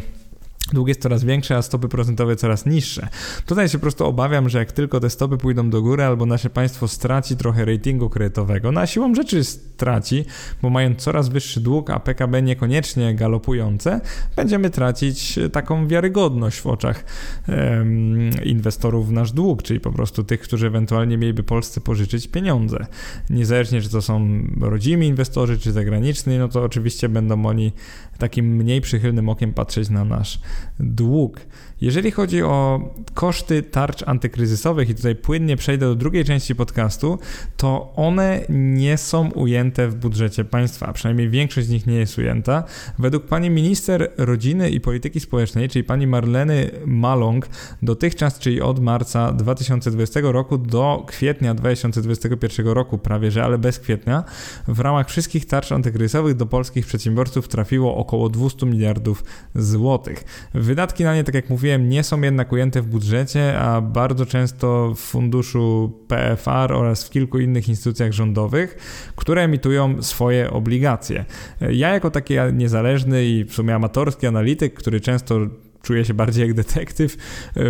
Dług 0.73 0.87
jest 0.87 1.01
coraz 1.01 1.23
większy, 1.23 1.55
a 1.55 1.61
stopy 1.61 1.87
procentowe 1.87 2.35
coraz 2.35 2.65
niższe. 2.65 3.07
Tutaj 3.45 3.69
się 3.69 3.77
po 3.77 3.81
prostu 3.81 4.05
obawiam, 4.05 4.49
że 4.49 4.59
jak 4.59 4.71
tylko 4.71 4.99
te 4.99 5.09
stopy 5.09 5.37
pójdą 5.37 5.69
do 5.69 5.81
góry, 5.81 6.03
albo 6.03 6.25
nasze 6.25 6.49
państwo 6.49 6.87
straci 6.87 7.35
trochę 7.35 7.65
ratingu 7.65 8.09
kredytowego, 8.09 8.71
na 8.71 8.87
siłą 8.87 9.15
rzeczy 9.15 9.43
straci, 9.43 10.25
bo 10.61 10.69
mając 10.69 10.99
coraz 10.99 11.29
wyższy 11.29 11.61
dług, 11.61 11.89
a 11.89 11.99
PKB 11.99 12.41
niekoniecznie 12.41 13.15
galopujące, 13.15 14.01
będziemy 14.35 14.69
tracić 14.69 15.39
taką 15.51 15.87
wiarygodność 15.87 16.59
w 16.59 16.67
oczach 16.67 17.05
um, 17.47 18.29
inwestorów 18.43 19.07
w 19.07 19.11
nasz 19.11 19.31
dług, 19.31 19.63
czyli 19.63 19.79
po 19.79 19.91
prostu 19.91 20.23
tych, 20.23 20.41
którzy 20.41 20.67
ewentualnie 20.67 21.17
mieliby 21.17 21.43
Polsce 21.43 21.81
pożyczyć 21.81 22.27
pieniądze. 22.27 22.85
Niezależnie, 23.29 23.81
czy 23.81 23.89
to 23.89 24.01
są 24.01 24.43
rodzimi 24.61 25.07
inwestorzy, 25.07 25.59
czy 25.59 25.71
zagraniczni, 25.71 26.37
no 26.37 26.47
to 26.47 26.63
oczywiście 26.63 27.09
będą 27.09 27.45
oni 27.45 27.71
takim 28.17 28.45
mniej 28.45 28.81
przychylnym 28.81 29.29
okiem 29.29 29.53
patrzeć 29.53 29.89
na 29.89 30.05
nasz 30.05 30.39
dług. 30.79 31.39
Jeżeli 31.81 32.11
chodzi 32.11 32.43
o 32.43 32.81
koszty 33.13 33.63
tarcz 33.63 34.07
antykryzysowych, 34.07 34.89
i 34.89 34.95
tutaj 34.95 35.15
płynnie 35.15 35.57
przejdę 35.57 35.85
do 35.85 35.95
drugiej 35.95 36.25
części 36.25 36.55
podcastu, 36.55 37.19
to 37.57 37.93
one 37.95 38.41
nie 38.49 38.97
są 38.97 39.31
ujęte 39.31 39.87
w 39.87 39.95
budżecie 39.95 40.45
państwa, 40.45 40.87
a 40.87 40.93
przynajmniej 40.93 41.29
większość 41.29 41.67
z 41.67 41.69
nich 41.69 41.87
nie 41.87 41.95
jest 41.95 42.17
ujęta. 42.17 42.63
Według 42.99 43.25
pani 43.25 43.49
minister 43.49 44.11
rodziny 44.17 44.69
i 44.69 44.81
polityki 44.81 45.19
społecznej, 45.19 45.69
czyli 45.69 45.83
pani 45.83 46.07
Marleny 46.07 46.71
Malong, 46.85 47.47
dotychczas, 47.81 48.39
czyli 48.39 48.61
od 48.61 48.79
marca 48.79 49.33
2020 49.33 50.19
roku 50.23 50.57
do 50.57 51.03
kwietnia 51.07 51.53
2021 51.53 52.67
roku, 52.67 52.97
prawie 52.97 53.31
że, 53.31 53.43
ale 53.43 53.57
bez 53.57 53.79
kwietnia, 53.79 54.23
w 54.67 54.79
ramach 54.79 55.09
wszystkich 55.09 55.45
tarcz 55.45 55.71
antykryzysowych 55.71 56.35
do 56.35 56.45
polskich 56.45 56.85
przedsiębiorców 56.85 57.47
trafiło 57.47 57.95
około 57.95 58.29
200 58.29 58.65
miliardów 58.65 59.23
złotych. 59.55 60.23
Wydatki 60.53 61.03
na 61.03 61.15
nie, 61.15 61.23
tak 61.23 61.35
jak 61.35 61.49
mówiłem, 61.49 61.70
mówiłem, 61.77 61.89
nie 61.89 62.03
są 62.03 62.21
jednak 62.21 62.51
ujęte 62.51 62.81
w 62.81 62.87
budżecie, 62.87 63.59
a 63.59 63.81
bardzo 63.81 64.25
często 64.25 64.93
w 64.95 64.99
funduszu 64.99 65.91
PFR 66.07 66.73
oraz 66.73 67.03
w 67.03 67.09
kilku 67.09 67.39
innych 67.39 67.69
instytucjach 67.69 68.11
rządowych, 68.11 68.77
które 69.15 69.41
emitują 69.41 70.03
swoje 70.03 70.51
obligacje. 70.51 71.25
Ja 71.61 71.89
jako 71.89 72.11
taki 72.11 72.33
niezależny 72.53 73.25
i 73.25 73.43
w 73.45 73.53
sumie 73.53 73.75
amatorski 73.75 74.27
analityk, 74.27 74.73
który 74.73 75.01
często 75.01 75.39
czuję 75.81 76.05
się 76.05 76.13
bardziej 76.13 76.47
jak 76.47 76.53
detektyw. 76.53 77.17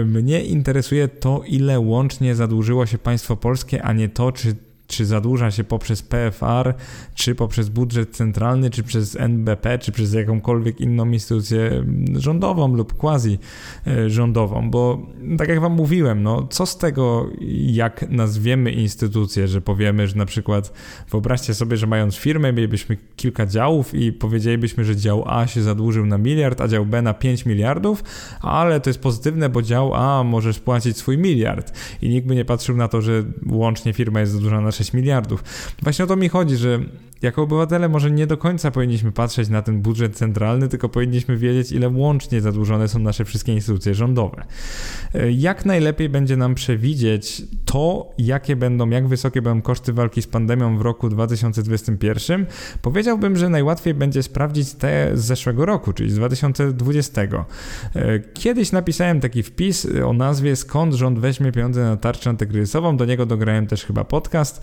Mnie 0.06 0.44
interesuje 0.44 1.08
to, 1.08 1.44
ile 1.48 1.80
łącznie 1.80 2.36
zadłużyło 2.36 2.86
się 2.86 2.98
państwo 2.98 3.36
polskie, 3.36 3.84
a 3.84 3.94
nie 3.94 4.10
to, 4.10 4.32
czy 4.32 4.56
czy 4.92 5.06
zadłuża 5.06 5.52
się 5.52 5.64
poprzez 5.64 6.02
PFR, 6.02 6.74
czy 7.16 7.36
poprzez 7.36 7.70
budżet 7.70 8.16
centralny, 8.16 8.70
czy 8.70 8.84
przez 8.84 9.16
NBP, 9.16 9.80
czy 9.80 9.92
przez 9.92 10.14
jakąkolwiek 10.14 10.82
inną 10.82 11.12
instytucję 11.12 11.86
rządową 12.16 12.76
lub 12.76 12.94
quasi 12.94 13.40
e, 13.88 14.10
rządową, 14.10 14.72
bo 14.72 15.08
tak 15.38 15.50
jak 15.50 15.60
wam 15.60 15.74
mówiłem, 15.74 16.24
no 16.24 16.48
co 16.50 16.66
z 16.66 16.78
tego, 16.78 17.30
jak 17.66 18.10
nazwiemy 18.10 18.72
instytucję, 18.72 19.48
że 19.48 19.62
powiemy, 19.62 20.08
że 20.08 20.16
na 20.16 20.26
przykład 20.26 20.74
wyobraźcie 21.12 21.54
sobie, 21.54 21.78
że 21.78 21.88
mając 21.88 22.16
firmę, 22.16 22.54
mielibyśmy 22.54 22.98
kilka 23.16 23.46
działów 23.46 23.94
i 23.94 24.14
powiedzielibyśmy, 24.14 24.86
że 24.86 24.96
dział 24.96 25.24
A 25.28 25.48
się 25.48 25.62
zadłużył 25.62 26.06
na 26.06 26.18
miliard, 26.18 26.62
a 26.62 26.68
dział 26.68 26.86
B 26.86 27.02
na 27.02 27.14
5 27.14 27.46
miliardów, 27.46 28.04
ale 28.42 28.80
to 28.80 28.90
jest 28.90 29.00
pozytywne, 29.00 29.50
bo 29.50 29.62
dział 29.62 29.94
A 29.94 30.24
możesz 30.24 30.60
płacić 30.60 30.98
swój 30.98 31.18
miliard. 31.18 31.74
I 32.02 32.10
nikt 32.10 32.28
by 32.28 32.36
nie 32.36 32.46
patrzył 32.46 32.78
na 32.78 32.88
to, 32.88 33.02
że 33.02 33.24
łącznie 33.52 33.94
firma 33.94 34.20
jest 34.20 34.32
zadłużona 34.32 34.62
na 34.62 34.72
6 34.72 34.81
miliardów. 34.94 35.44
Właśnie 35.82 36.06
o 36.06 36.08
to 36.08 36.15
mi 36.15 36.30
chodzi, 36.30 36.58
że 36.58 36.80
jako 37.22 37.41
obywatele 37.41 37.89
może 37.89 38.12
nie 38.12 38.28
do 38.28 38.38
końca 38.38 38.72
powinniśmy 38.72 39.12
patrzeć 39.12 39.50
na 39.50 39.62
ten 39.62 39.82
budżet 39.82 40.15
centralny, 40.15 40.67
tylko 40.67 40.89
powinniśmy 40.89 41.38
wiedzieć, 41.38 41.72
ile 41.72 41.89
łącznie 41.89 42.41
zadłużone 42.41 42.88
są 42.88 43.00
nasze 43.00 43.26
wszystkie 43.26 43.54
instytucje 43.54 43.96
rządowe. 43.96 44.44
E, 45.13 45.32
jak 45.32 45.65
najlepiej 45.65 46.10
będzie 46.10 46.38
nam 46.38 46.56
przewidzieć 46.56 47.44
to, 47.65 48.10
jakie 48.17 48.56
będą, 48.56 48.89
jak 48.89 49.08
wysokie 49.08 49.41
będą 49.41 49.62
koszty 49.62 49.94
walki 49.94 50.22
z 50.22 50.28
pandemią 50.28 50.78
w 50.78 50.82
roku 50.82 51.10
2021? 51.10 52.46
Powiedziałbym, 52.82 53.38
że 53.38 53.50
najłatwiej 53.50 53.94
będzie 53.94 54.24
sprawdzić 54.24 54.74
te 54.74 55.12
z 55.13 55.26
zeszłego 55.26 55.65
roku, 55.65 55.94
czyli 55.94 56.12
z 56.12 56.15
2020. 56.15 57.22
E, 57.22 58.20
kiedyś 58.34 58.72
napisałem 58.72 59.20
taki 59.20 59.44
wpis 59.44 59.88
o 60.06 60.13
nazwie 60.13 60.56
Skąd 60.56 60.94
rząd 60.94 61.20
weźmie 61.20 61.52
pieniądze 61.52 61.84
na 61.84 61.98
tarczę 61.98 62.30
antykryzysową, 62.30 62.98
do 62.98 63.06
niego 63.06 63.26
dograłem 63.26 63.67
też 63.67 63.86
chyba 63.86 64.04
podcast. 64.04 64.62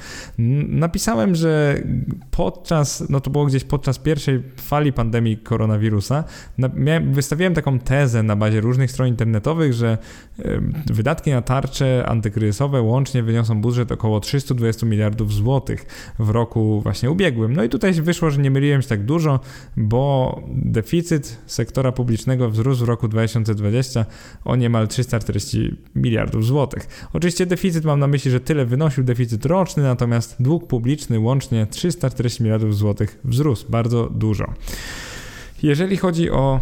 Napisałem, 0.69 1.35
że 1.35 1.83
po 2.31 2.49
podczas, 2.49 3.05
no 3.09 3.21
to 3.21 3.31
było 3.31 3.47
gdzieś 3.47 3.65
podczas 3.65 3.99
pierwszej 3.99 4.43
fali 4.57 4.93
pandemii 4.93 5.37
koronawirusa, 5.37 6.25
miałem, 6.75 7.13
wystawiłem 7.13 7.55
taką 7.55 7.79
tezę 7.79 8.23
na 8.23 8.37
bazie 8.37 8.61
różnych 8.61 8.91
stron 8.91 9.09
internetowych, 9.09 9.73
że 9.73 9.99
wydatki 10.87 11.31
na 11.31 11.43
tarcze 11.43 12.05
antykryzysowe 12.07 12.83
łącznie 12.83 13.23
wyniosą 13.23 13.61
budżet 13.61 13.93
około 13.93 14.21
320 14.21 14.87
miliardów 14.87 15.35
złotych 15.35 15.87
w 16.19 16.31
roku 16.31 16.81
właśnie 16.81 17.11
ubiegłym. 17.11 17.57
No 17.57 17.65
i 17.65 17.69
tutaj 17.69 17.93
wyszło, 17.93 18.31
że 18.31 18.43
nie 18.43 18.51
myliłem 18.51 18.83
się 18.83 18.89
tak 18.89 19.05
dużo, 19.05 19.41
bo 19.77 20.43
deficyt 20.49 21.39
sektora 21.47 21.93
publicznego 21.93 22.51
wzrósł 22.51 22.85
w 22.85 22.89
roku 22.89 23.09
2020 23.09 24.07
o 24.45 24.57
niemal 24.57 24.89
340 24.89 25.77
miliardów 25.95 26.47
złotych. 26.47 27.09
Oczywiście 27.13 27.47
deficyt 27.47 27.85
mam 27.85 28.01
na 28.01 28.07
myśli, 28.07 28.31
że 28.31 28.41
tyle 28.41 28.67
wynosił 28.67 29.05
deficyt 29.05 29.47
roczny, 29.47 29.83
natomiast 29.83 30.37
dług 30.41 30.67
publiczny 30.67 31.21
łącznie 31.21 31.67
340 31.67 32.43
miliardów 32.43 32.77
złotych 32.77 33.21
wzrósł 33.25 33.67
bardzo 33.71 34.11
dużo. 34.11 34.55
Jeżeli 35.63 35.97
chodzi 35.97 36.31
o 36.31 36.61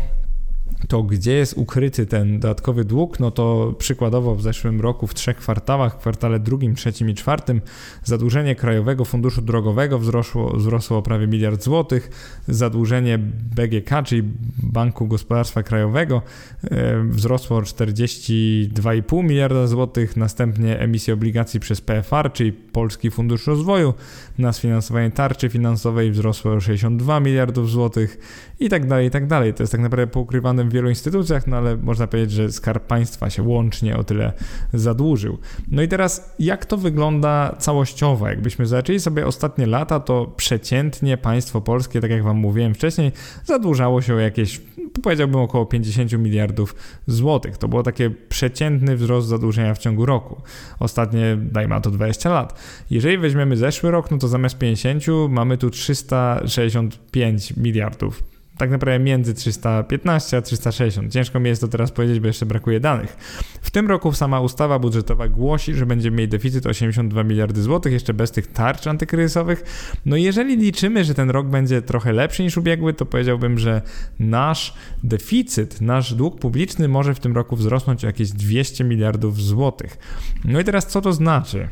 to 0.89 1.03
gdzie 1.03 1.33
jest 1.33 1.55
ukryty 1.59 2.07
ten 2.07 2.41
dodatkowy 2.41 2.85
dług, 2.85 3.21
no 3.21 3.31
to 3.31 3.75
przykładowo 3.79 4.35
w 4.35 4.43
zeszłym 4.43 4.81
roku 4.81 5.07
w 5.07 5.15
trzech 5.15 5.37
kwartałach, 5.37 5.99
kwartale 5.99 6.41
drugim, 6.41 6.75
trzecim 6.75 7.11
i 7.11 7.15
czwartym, 7.15 7.61
zadłużenie 8.05 8.55
Krajowego 8.55 9.05
Funduszu 9.05 9.43
Drogowego 9.43 9.99
wzrosło, 9.99 10.57
wzrosło 10.57 10.99
o 10.99 11.03
prawie 11.03 11.27
miliard 11.27 11.63
złotych, 11.63 12.11
zadłużenie 12.49 13.19
BGK, 13.57 14.03
czyli 14.05 14.23
Banku 14.63 15.07
Gospodarstwa 15.07 15.63
Krajowego, 15.63 16.23
e, 16.65 17.05
wzrosło 17.05 17.57
o 17.57 17.63
42,5 17.63 19.23
miliarda 19.23 19.67
złotych, 19.67 20.17
następnie 20.17 20.81
emisje 20.81 21.15
obligacji 21.15 21.61
przez 21.61 21.81
PFR, 21.81 22.33
czyli 22.33 22.53
Polski 22.53 23.11
Fundusz 23.11 23.47
Rozwoju, 23.47 23.95
na 24.39 24.53
sfinansowanie 24.53 25.11
tarczy 25.11 25.49
finansowej 25.49 26.11
wzrosło 26.11 26.53
o 26.53 26.61
62 26.61 27.21
miliardów 27.21 27.71
złotych 27.71 28.19
i 28.61 28.69
tak 28.69 28.87
dalej, 28.87 29.07
i 29.07 29.11
tak 29.11 29.27
dalej. 29.27 29.55
To 29.55 29.63
jest 29.63 29.73
tak 29.73 29.81
naprawdę 29.81 30.07
poukrywane 30.07 30.66
w 30.69 30.73
wielu 30.73 30.89
instytucjach, 30.89 31.47
no 31.47 31.57
ale 31.57 31.77
można 31.77 32.07
powiedzieć, 32.07 32.33
że 32.33 32.53
Skarb 32.53 32.87
Państwa 32.87 33.31
się 33.31 33.43
łącznie 33.43 33.97
o 33.97 34.05
tyle 34.05 34.33
zadłużył. 34.73 35.39
No 35.71 35.83
i 35.83 35.89
teraz 35.89 36.35
jak 36.39 36.67
to 36.67 36.77
wygląda 36.77 37.57
całościowo? 37.59 38.29
Jakbyśmy 38.29 38.67
zaczęli 38.67 39.01
sobie 39.01 39.27
ostatnie 39.27 39.67
lata, 39.67 40.01
to 40.01 40.33
przeciętnie 40.37 41.17
państwo 41.17 41.61
polskie, 41.61 42.01
tak 42.01 42.11
jak 42.11 42.23
wam 42.23 42.37
mówiłem 42.37 42.75
wcześniej, 42.75 43.13
zadłużało 43.45 44.03
się 44.03 44.15
o 44.15 44.19
jakieś, 44.19 44.61
powiedziałbym 45.03 45.41
około 45.41 45.67
50 45.67 46.13
miliardów 46.13 46.75
złotych. 47.07 47.59
To 47.59 47.69
było 47.69 47.83
takie 47.83 48.11
przeciętny 48.11 48.97
wzrost 48.97 49.29
zadłużenia 49.29 49.75
w 49.75 49.79
ciągu 49.79 50.07
roku. 50.07 50.43
Ostatnie, 50.81 51.39
dajmy 51.41 51.75
na 51.75 51.81
to 51.81 51.91
20 51.91 52.31
lat. 52.31 52.61
Jeżeli 52.91 53.19
weźmiemy 53.19 53.57
zeszły 53.57 53.91
rok, 53.91 54.11
no 54.11 54.19
to 54.19 54.29
zamiast 54.29 54.59
50 54.59 55.05
mamy 55.29 55.59
tu 55.59 55.71
365 55.71 57.57
miliardów 57.57 58.36
tak 58.59 58.71
naprawdę 58.71 59.05
między 59.05 59.35
315 59.35 60.37
a 60.37 60.43
360. 60.43 61.13
Ciężko 61.13 61.41
mi 61.41 61.49
jest 61.49 61.61
to 61.61 61.69
teraz 61.69 61.93
powiedzieć, 61.93 62.21
bo 62.21 62.27
jeszcze 62.27 62.47
brakuje 62.47 62.81
danych. 62.81 63.17
W 63.63 63.71
tym 63.71 63.89
roku 63.89 64.13
sama 64.13 64.41
ustawa 64.41 64.79
budżetowa 64.79 65.29
głosi, 65.29 65.75
że 65.75 65.87
będziemy 65.87 66.17
mieli 66.17 66.29
deficyt 66.29 66.67
82 66.67 67.25
miliardy 67.25 67.63
złotych, 67.63 67.93
jeszcze 67.93 68.15
bez 68.15 68.31
tych 68.31 68.47
tarcz 68.47 68.87
antykryzysowych. 68.87 69.65
No 70.07 70.17
jeżeli 70.17 70.57
liczymy, 70.57 71.05
że 71.05 71.15
ten 71.15 71.31
rok 71.31 71.47
będzie 71.47 71.83
trochę 71.83 72.13
lepszy 72.13 72.43
niż 72.43 72.57
ubiegły, 72.57 72.95
to 72.95 73.07
powiedziałbym, 73.07 73.59
że 73.59 73.83
nasz 74.19 74.75
deficyt, 75.05 75.81
nasz 75.81 76.15
dług 76.15 76.41
publiczny 76.41 76.89
może 76.89 77.15
w 77.15 77.21
tym 77.21 77.35
roku 77.35 77.57
wzrosnąć 77.57 78.05
o 78.05 78.07
jakieś 78.07 78.31
200 78.31 78.85
miliardów 78.85 79.43
złotych. 79.43 79.99
No 80.45 80.61
i 80.61 80.65
teraz 80.65 80.87
co 80.87 81.01
to 81.01 81.13
znaczy? 81.13 81.69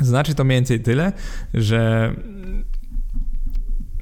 Znaczy 0.00 0.34
to 0.34 0.44
mniej 0.44 0.56
więcej 0.56 0.80
tyle, 0.80 1.12
że 1.54 2.12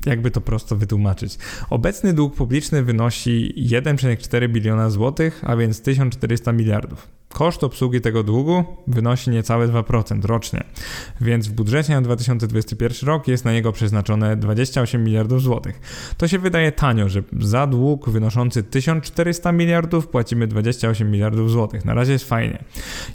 jakby 0.06 0.30
to 0.30 0.40
prosto 0.40 0.76
wytłumaczyć. 0.76 1.38
Obecny 1.70 2.12
dług 2.12 2.34
publiczny 2.34 2.82
wynosi 2.82 3.54
1,4 3.56 4.48
biliona 4.48 4.90
złotych, 4.90 5.40
a 5.46 5.56
więc 5.56 5.82
1400 5.82 6.52
miliardów. 6.52 7.19
Koszt 7.34 7.64
obsługi 7.64 8.00
tego 8.00 8.22
długu 8.22 8.64
wynosi 8.86 9.30
niecałe 9.30 9.68
2% 9.68 10.24
rocznie, 10.24 10.64
więc 11.20 11.48
w 11.48 11.52
budżecie 11.52 11.92
na 11.92 12.02
2021 12.02 13.08
rok 13.08 13.28
jest 13.28 13.44
na 13.44 13.52
niego 13.52 13.72
przeznaczone 13.72 14.36
28 14.36 15.04
miliardów 15.04 15.42
złotych. 15.42 15.80
To 16.16 16.28
się 16.28 16.38
wydaje 16.38 16.72
tanio, 16.72 17.08
że 17.08 17.22
za 17.40 17.66
dług 17.66 18.10
wynoszący 18.10 18.62
1400 18.62 19.52
miliardów 19.52 20.08
płacimy 20.08 20.46
28 20.46 21.10
miliardów 21.10 21.50
złotych. 21.50 21.84
Na 21.84 21.94
razie 21.94 22.12
jest 22.12 22.28
fajnie. 22.28 22.64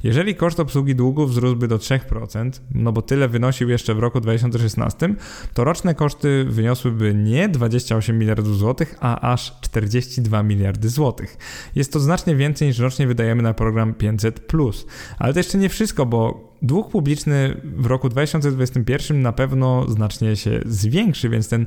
Jeżeli 0.04 0.36
koszt 0.36 0.60
obsługi 0.60 0.96
długu 0.96 1.28
wzrósłby 1.28 1.68
do 1.68 1.78
3%, 1.78 2.52
no 2.72 2.92
bo 2.92 3.02
tyle 3.02 3.28
wynosił 3.28 3.70
jeszcze 3.70 3.96
w 3.96 4.00
roku 4.00 4.22
2016, 4.22 5.16
to 5.54 5.64
roczne 5.64 5.96
koszty 5.96 6.46
wyniosłyby 6.50 7.14
nie 7.14 7.50
28 7.50 8.20
miliardów 8.20 8.58
złotych, 8.58 8.96
a 9.00 9.34
aż 9.34 9.60
42 9.62 10.44
miliardy 10.44 10.90
złotych. 10.90 11.38
Jest 11.76 11.94
to 11.94 12.00
znacznie 12.00 12.36
więcej 12.36 12.68
niż 12.68 12.80
rocznie 12.80 13.08
wydajemy 13.08 13.44
na 13.44 13.54
program 13.54 13.94
500. 14.12 14.52
Ale 15.20 15.34
to 15.34 15.40
jeszcze 15.40 15.58
nie 15.58 15.70
wszystko, 15.70 16.06
bo 16.06 16.54
dług 16.62 16.92
publiczny 16.92 17.62
w 17.64 17.86
roku 17.86 18.10
2021 18.10 19.22
na 19.22 19.32
pewno 19.32 19.86
znacznie 19.88 20.36
się 20.36 20.62
zwiększy, 20.66 21.30
więc 21.30 21.50
ten, 21.50 21.66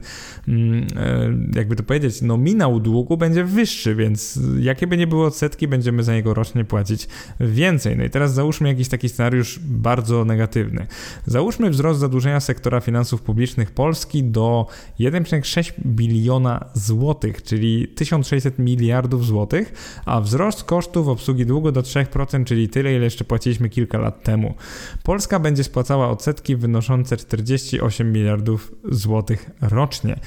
mm, 0.48 0.86
e, 0.96 1.58
jakby 1.58 1.76
to 1.76 1.82
powiedzieć, 1.82 2.22
nominał 2.22 2.80
długu 2.80 3.16
będzie 3.16 3.44
wyższy, 3.44 3.94
więc 3.94 4.40
jakie 4.60 4.86
by 4.86 4.96
nie 4.96 5.06
było 5.06 5.26
odsetki, 5.26 5.68
będziemy 5.68 6.02
za 6.02 6.12
niego 6.12 6.34
rocznie 6.34 6.64
płacić 6.64 7.08
więcej. 7.40 7.96
No 7.96 8.04
i 8.04 8.10
teraz 8.10 8.34
załóżmy 8.34 8.68
jakiś 8.68 8.88
taki 8.88 9.08
scenariusz 9.08 9.58
bardzo 9.62 10.24
negatywny. 10.24 10.86
Załóżmy 11.26 11.70
wzrost 11.70 12.00
zadłużenia 12.00 12.40
sektora 12.40 12.80
finansów 12.80 13.22
publicznych 13.22 13.70
Polski 13.70 14.24
do 14.24 14.66
1,6 15.00 15.72
biliona 15.86 16.64
złotych, 16.74 17.42
czyli 17.42 17.88
1600 17.88 18.58
miliardów 18.58 19.26
złotych, 19.26 19.72
a 20.06 20.20
wzrost 20.20 20.64
kosztów 20.64 21.08
obsługi 21.08 21.46
długu 21.46 21.72
do 21.72 21.80
3%, 21.80 22.44
czyli 22.44 22.68
tyle, 22.68 22.94
ile 22.94 23.04
jeszcze 23.04 23.24
płaciliśmy 23.24 23.68
kilka 23.68 23.98
lat 23.98 24.22
temu. 24.22 24.54
Polska 25.02 25.38
będzie 25.38 25.64
spłacała 25.64 26.08
odsetki 26.08 26.56
wynoszące 26.56 27.16
48 27.16 28.12
miliardów 28.12 28.74
złotych 28.90 29.50
rocznie. 29.60 30.20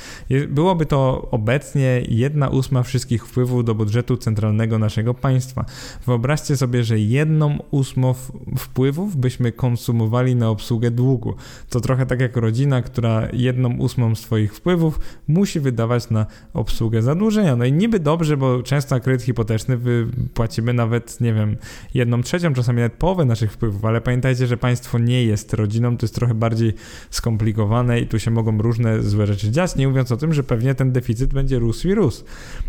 Byłoby 0.49 0.85
to 0.85 1.27
obecnie 1.31 2.01
1 2.09 2.43
ósma 2.43 2.83
wszystkich 2.83 3.27
wpływów 3.27 3.65
do 3.65 3.75
budżetu 3.75 4.17
centralnego 4.17 4.79
naszego 4.79 5.13
państwa. 5.13 5.65
Wyobraźcie 6.05 6.57
sobie, 6.57 6.83
że 6.83 6.99
jedną 6.99 7.57
ósmą 7.71 8.13
wpływów 8.57 9.17
byśmy 9.17 9.51
konsumowali 9.51 10.35
na 10.35 10.49
obsługę 10.49 10.91
długu. 10.91 11.35
To 11.69 11.79
trochę 11.79 12.05
tak 12.05 12.21
jak 12.21 12.37
rodzina, 12.37 12.81
która 12.81 13.27
jedną 13.33 13.77
ósmą 13.77 14.15
swoich 14.15 14.55
wpływów 14.55 14.99
musi 15.27 15.59
wydawać 15.59 16.09
na 16.09 16.25
obsługę 16.53 17.01
zadłużenia. 17.01 17.55
No 17.55 17.65
i 17.65 17.73
niby 17.73 17.99
dobrze, 17.99 18.37
bo 18.37 18.63
często 18.63 18.95
na 18.95 18.99
kredyt 18.99 19.25
hipoteczny 19.25 19.77
wypłacimy 19.77 20.73
nawet, 20.73 21.21
nie 21.21 21.33
wiem, 21.33 21.57
jedną 21.93 22.21
trzecią, 22.21 22.53
czasami 22.53 22.77
nawet 22.77 22.93
połowę 22.93 23.25
naszych 23.25 23.53
wpływów, 23.53 23.85
ale 23.85 24.01
pamiętajcie, 24.01 24.40
że 24.47 24.57
państwo 24.57 24.99
nie 24.99 25.23
jest 25.23 25.53
rodziną, 25.53 25.97
to 25.97 26.05
jest 26.05 26.15
trochę 26.15 26.33
bardziej 26.33 26.73
skomplikowane 27.09 27.99
i 27.99 28.07
tu 28.07 28.19
się 28.19 28.31
mogą 28.31 28.57
różne 28.57 29.03
złe 29.03 29.27
rzeczy 29.27 29.51
dziać, 29.51 29.75
nie 29.75 29.87
mówiąc 29.87 30.11
o 30.11 30.17
tym, 30.17 30.33
że 30.33 30.43
pewnie 30.43 30.75
ten 30.75 30.91
deficyt 30.91 31.33
będzie 31.33 31.59
rósł 31.59 31.87
i 31.87 31.95
rósł 31.95 32.23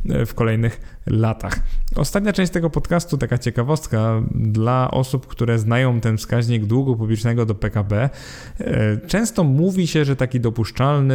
e, 0.09 0.27
w 0.27 0.35
kolejnych 0.35 0.81
latach. 1.07 1.61
Ostatnia 1.97 2.33
część 2.33 2.53
tego 2.53 2.71
podcastu, 2.71 3.19
taka 3.19 3.39
ciekawostka 3.39 4.23
dla 4.35 4.91
osób, 4.91 5.27
które 5.27 5.59
znają 5.59 6.01
ten 6.01 6.17
wskaźnik 6.17 6.65
długu 6.65 6.97
publicznego 6.97 7.47
do 7.47 7.55
PKB. 7.55 8.11
E, 8.61 8.97
często 9.07 9.45
mówi 9.45 9.87
się, 9.87 10.05
że 10.05 10.17
taki 10.17 10.41
dopuszczalny, 10.41 11.15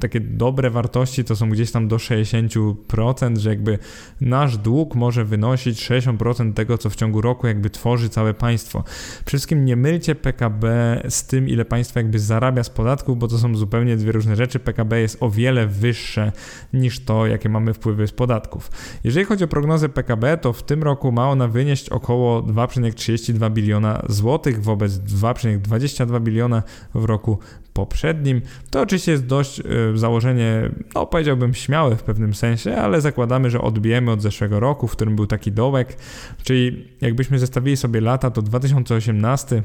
takie 0.00 0.20
dobre 0.20 0.70
wartości 0.70 1.24
to 1.24 1.36
są 1.36 1.50
gdzieś 1.50 1.70
tam 1.70 1.88
do 1.88 1.96
60%, 1.96 3.38
że 3.38 3.50
jakby 3.50 3.78
nasz 4.20 4.58
dług 4.58 4.94
może 4.94 5.24
wynosić 5.24 5.90
60% 5.90 6.52
tego, 6.52 6.78
co 6.78 6.90
w 6.90 6.96
ciągu 6.96 7.20
roku 7.20 7.46
jakby 7.46 7.70
tworzy 7.70 8.08
całe 8.08 8.34
państwo. 8.34 8.84
Przede 9.24 9.40
nie 9.64 9.76
mylcie 9.76 10.14
PKB 10.14 10.66
z 11.08 11.26
tym, 11.26 11.48
ile 11.48 11.64
państwo 11.64 11.98
jakby 11.98 12.18
zarabia 12.18 12.64
z 12.64 12.70
podatków, 12.70 13.18
bo 13.18 13.28
to 13.28 13.38
są 13.38 13.56
zupełnie 13.56 13.96
dwie 13.96 14.12
różne 14.12 14.36
rzeczy. 14.36 14.58
PKB 14.58 15.00
jest 15.00 15.16
o 15.20 15.30
wiele 15.30 15.66
wyższe 15.66 16.32
niż 16.72 17.04
to, 17.04 17.26
jakie 17.26 17.48
mamy 17.48 17.74
wpływy 17.74 18.06
z 18.06 18.12
podatków. 18.12 18.70
Jeżeli 19.04 19.26
chodzi 19.26 19.44
o 19.44 19.48
prognozę 19.48 19.88
PKB, 19.88 20.38
to 20.38 20.52
w 20.52 20.62
tym 20.62 20.82
roku 20.82 21.12
ma 21.12 21.30
ona 21.30 21.48
wynieść 21.48 21.88
około 21.88 22.42
2,32 22.42 23.50
biliona 23.50 24.02
złotych 24.08 24.62
wobec 24.62 24.92
2,22 24.92 26.20
biliona 26.20 26.62
w 26.94 27.04
roku 27.04 27.38
poprzednim. 27.72 28.42
To 28.70 28.80
oczywiście 28.80 29.12
jest 29.12 29.26
dość 29.26 29.60
y, 29.60 29.98
założenie, 29.98 30.70
no 30.94 31.06
powiedziałbym 31.06 31.54
śmiałe 31.54 31.96
w 31.96 32.02
pewnym 32.02 32.34
sensie, 32.34 32.76
ale 32.76 33.00
zakładamy, 33.00 33.50
że 33.50 33.60
odbijemy 33.60 34.10
od 34.10 34.22
zeszłego 34.22 34.60
roku, 34.60 34.88
w 34.88 34.92
którym 34.92 35.16
był 35.16 35.26
taki 35.26 35.52
dołek, 35.52 35.96
czyli 36.42 36.88
jakbyśmy 37.00 37.38
zestawili 37.38 37.76
sobie 37.76 38.00
lata, 38.00 38.30
to 38.30 38.42
2018 38.42 39.62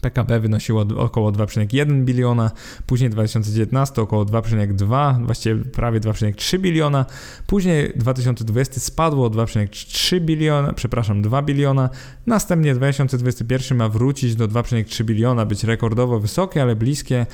PKB 0.00 0.40
wynosiło 0.40 0.86
około 0.96 1.32
2,1 1.32 2.04
biliona, 2.04 2.50
później 2.86 3.10
2019 3.10 4.02
około 4.02 4.24
2,2, 4.24 5.26
właściwie 5.26 5.64
prawie 5.64 6.00
2,3 6.00 6.58
biliona, 6.58 7.06
później 7.46 7.92
2020 7.96 8.80
spadło 8.80 9.26
o 9.26 9.30
2,3 9.30 10.20
biliona, 10.20 10.72
przepraszam, 10.72 11.22
2 11.22 11.42
biliona, 11.42 11.90
następnie 12.26 12.74
2021 12.74 13.78
ma 13.78 13.88
wrócić 13.88 14.36
do 14.36 14.48
2,3 14.48 15.04
biliona, 15.04 15.46
być 15.46 15.64
rekordowo 15.64 16.20
wysokie, 16.20 16.62
ale 16.62 16.76
bliskie 16.76 17.26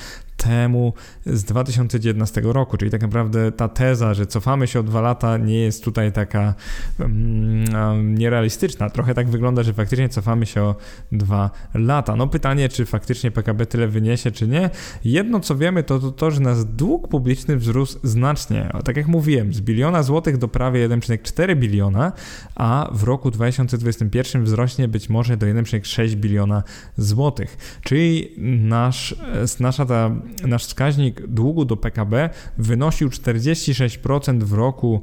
temu 0.43 0.93
z 1.27 1.45
2019 1.45 2.41
roku, 2.45 2.77
czyli 2.77 2.91
tak 2.91 3.03
naprawdę 3.03 3.53
ta 3.53 3.69
teza, 3.69 4.15
że 4.15 4.27
cofamy 4.27 4.67
się 4.67 4.81
o 4.81 4.83
dwa 4.83 5.01
lata 5.01 5.37
nie 5.37 5.61
jest 5.61 5.85
tutaj 5.85 6.13
taka 6.13 6.55
um, 6.99 8.15
nierealistyczna. 8.15 8.91
Trochę 8.91 9.15
tak 9.15 9.29
wygląda, 9.29 9.63
że 9.63 9.73
faktycznie 9.73 10.09
cofamy 10.09 10.47
się 10.47 10.63
o 10.63 10.75
dwa 11.13 11.51
lata. 11.75 12.17
No 12.17 12.27
pytanie, 12.27 12.69
czy 12.69 12.87
faktycznie 12.87 13.31
PKB 13.31 13.67
tyle 13.67 13.89
wyniesie, 13.89 14.31
czy 14.31 14.49
nie. 14.49 14.71
Jedno 15.05 15.41
co 15.41 15.57
wiemy, 15.57 15.83
to 15.83 15.99
to, 15.99 16.13
to 16.13 16.31
że 16.31 16.41
nasz 16.41 16.65
dług 16.65 17.09
publiczny 17.09 17.57
wzrósł 17.57 17.99
znacznie. 18.03 18.71
Tak 18.85 18.97
jak 18.97 19.07
mówiłem, 19.07 19.55
z 19.55 19.61
biliona 19.61 20.03
złotych 20.03 20.39
do 20.39 20.49
prawie 20.49 20.89
1,4 20.89 21.57
biliona, 21.57 22.13
a 22.55 22.91
w 22.93 23.03
roku 23.03 23.31
2021 23.31 24.45
wzrośnie 24.45 24.89
być 24.89 25.09
może 25.09 25.37
do 25.37 25.47
1,6 25.47 26.15
biliona 26.15 26.63
złotych. 26.97 27.81
Czyli 27.83 28.35
nasz, 28.39 29.15
nasza 29.61 29.87
ta 29.87 30.11
nasz 30.47 30.65
wskaźnik 30.65 31.27
długu 31.27 31.65
do 31.65 31.77
PKB 31.77 32.31
wynosił 32.59 33.09
46% 33.09 34.43
w 34.43 34.53
roku 34.53 35.03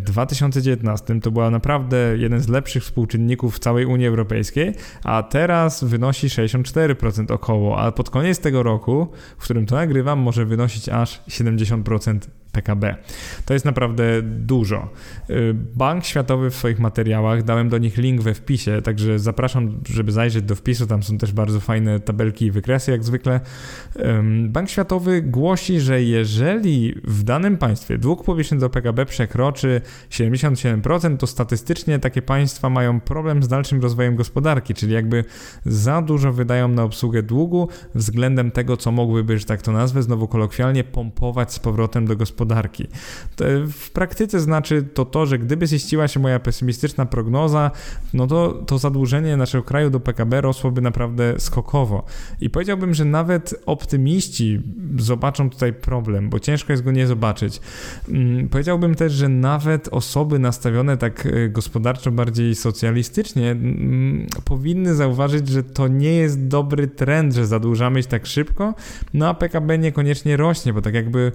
2019 0.00 1.14
e, 1.14 1.20
to 1.20 1.30
była 1.30 1.50
naprawdę 1.50 1.96
jeden 2.16 2.40
z 2.40 2.48
lepszych 2.48 2.82
współczynników 2.82 3.56
w 3.56 3.58
całej 3.58 3.86
Unii 3.86 4.06
Europejskiej, 4.06 4.74
a 5.04 5.22
teraz 5.22 5.84
wynosi 5.84 6.28
64% 6.28 7.32
około, 7.32 7.78
a 7.78 7.92
pod 7.92 8.10
koniec 8.10 8.38
tego 8.38 8.62
roku, 8.62 9.08
w 9.38 9.44
którym 9.44 9.66
to 9.66 9.74
nagrywam, 9.74 10.18
może 10.18 10.44
wynosić 10.44 10.88
aż 10.88 11.22
70% 11.28 12.18
PKB. 12.52 12.96
To 13.44 13.54
jest 13.54 13.64
naprawdę 13.64 14.22
dużo. 14.22 14.88
Y, 15.30 15.54
Bank 15.54 16.04
Światowy 16.04 16.50
w 16.50 16.54
swoich 16.54 16.78
materiałach, 16.78 17.42
dałem 17.42 17.68
do 17.68 17.78
nich 17.78 17.96
link 17.96 18.20
we 18.20 18.34
wpisie, 18.34 18.82
także 18.82 19.18
zapraszam, 19.18 19.80
żeby 19.88 20.12
zajrzeć 20.12 20.44
do 20.44 20.54
wpisu, 20.54 20.86
tam 20.86 21.02
są 21.02 21.18
też 21.18 21.32
bardzo 21.32 21.60
fajne 21.60 22.00
tabelki 22.00 22.46
i 22.46 22.50
wykresy, 22.50 22.90
jak 22.90 23.04
zwykle. 23.04 23.40
Bank 24.48 24.70
Światowy 24.70 25.22
głosi, 25.22 25.80
że 25.80 26.02
jeżeli 26.02 26.94
w 27.04 27.22
danym 27.22 27.58
państwie 27.58 27.98
dług 27.98 28.24
publiczny 28.24 28.58
do 28.58 28.70
PKB 28.70 29.06
przekroczy 29.06 29.80
77%, 30.10 31.16
to 31.16 31.26
statystycznie 31.26 31.98
takie 31.98 32.22
państwa 32.22 32.70
mają 32.70 33.00
problem 33.00 33.42
z 33.42 33.48
dalszym 33.48 33.82
rozwojem 33.82 34.16
gospodarki, 34.16 34.74
czyli 34.74 34.92
jakby 34.92 35.24
za 35.66 36.02
dużo 36.02 36.32
wydają 36.32 36.68
na 36.68 36.82
obsługę 36.82 37.22
długu 37.22 37.68
względem 37.94 38.50
tego, 38.50 38.76
co 38.76 38.92
mogłyby, 38.92 39.38
że 39.38 39.44
tak 39.44 39.62
to 39.62 39.72
nazwę, 39.72 40.02
znowu 40.02 40.28
kolokwialnie, 40.28 40.84
pompować 40.84 41.52
z 41.52 41.58
powrotem 41.58 42.06
do 42.06 42.16
gospodarki 42.16 42.41
gospodarki. 42.42 42.86
W 43.72 43.90
praktyce 43.90 44.40
znaczy 44.40 44.82
to 44.82 45.04
to, 45.04 45.26
że 45.26 45.38
gdyby 45.38 45.66
ziściła 45.66 46.08
się 46.08 46.20
moja 46.20 46.40
pesymistyczna 46.40 47.06
prognoza, 47.06 47.70
no 48.14 48.26
to 48.26 48.52
to 48.52 48.78
zadłużenie 48.78 49.36
naszego 49.36 49.64
kraju 49.64 49.90
do 49.90 50.00
PKB 50.00 50.40
rosłoby 50.40 50.80
naprawdę 50.80 51.34
skokowo. 51.38 52.04
I 52.40 52.50
powiedziałbym, 52.50 52.94
że 52.94 53.04
nawet 53.04 53.54
optymiści 53.66 54.60
zobaczą 54.98 55.50
tutaj 55.50 55.72
problem, 55.72 56.30
bo 56.30 56.40
ciężko 56.40 56.72
jest 56.72 56.82
go 56.82 56.92
nie 56.92 57.06
zobaczyć. 57.06 57.60
Mm, 58.08 58.48
powiedziałbym 58.48 58.94
też, 58.94 59.12
że 59.12 59.28
nawet 59.28 59.88
osoby 59.88 60.38
nastawione 60.38 60.96
tak 60.96 61.26
e, 61.26 61.48
gospodarczo 61.48 62.10
bardziej 62.10 62.54
socjalistycznie 62.54 63.50
mm, 63.50 64.26
powinny 64.44 64.94
zauważyć, 64.94 65.48
że 65.48 65.62
to 65.62 65.88
nie 65.88 66.14
jest 66.14 66.46
dobry 66.46 66.88
trend, 66.88 67.34
że 67.34 67.46
zadłużamy 67.46 68.02
się 68.02 68.08
tak 68.08 68.26
szybko, 68.26 68.74
no 69.14 69.28
a 69.28 69.34
PKB 69.34 69.78
niekoniecznie 69.78 70.36
rośnie, 70.36 70.72
bo 70.72 70.82
tak 70.82 70.94
jakby 70.94 71.32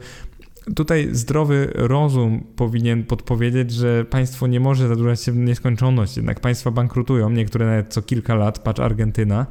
Tutaj 0.75 1.09
zdrowy 1.11 1.71
rozum 1.75 2.43
powinien 2.55 3.03
podpowiedzieć, 3.03 3.71
że 3.71 4.05
państwo 4.05 4.47
nie 4.47 4.59
może 4.59 4.87
zadłużać 4.87 5.21
się 5.21 5.31
w 5.31 5.37
nieskończoność, 5.37 6.17
jednak 6.17 6.39
państwa 6.39 6.71
bankrutują, 6.71 7.29
niektóre 7.29 7.65
nawet 7.65 7.93
co 7.93 8.01
kilka 8.01 8.35
lat, 8.35 8.59
patrz 8.59 8.79
Argentyna 8.79 9.45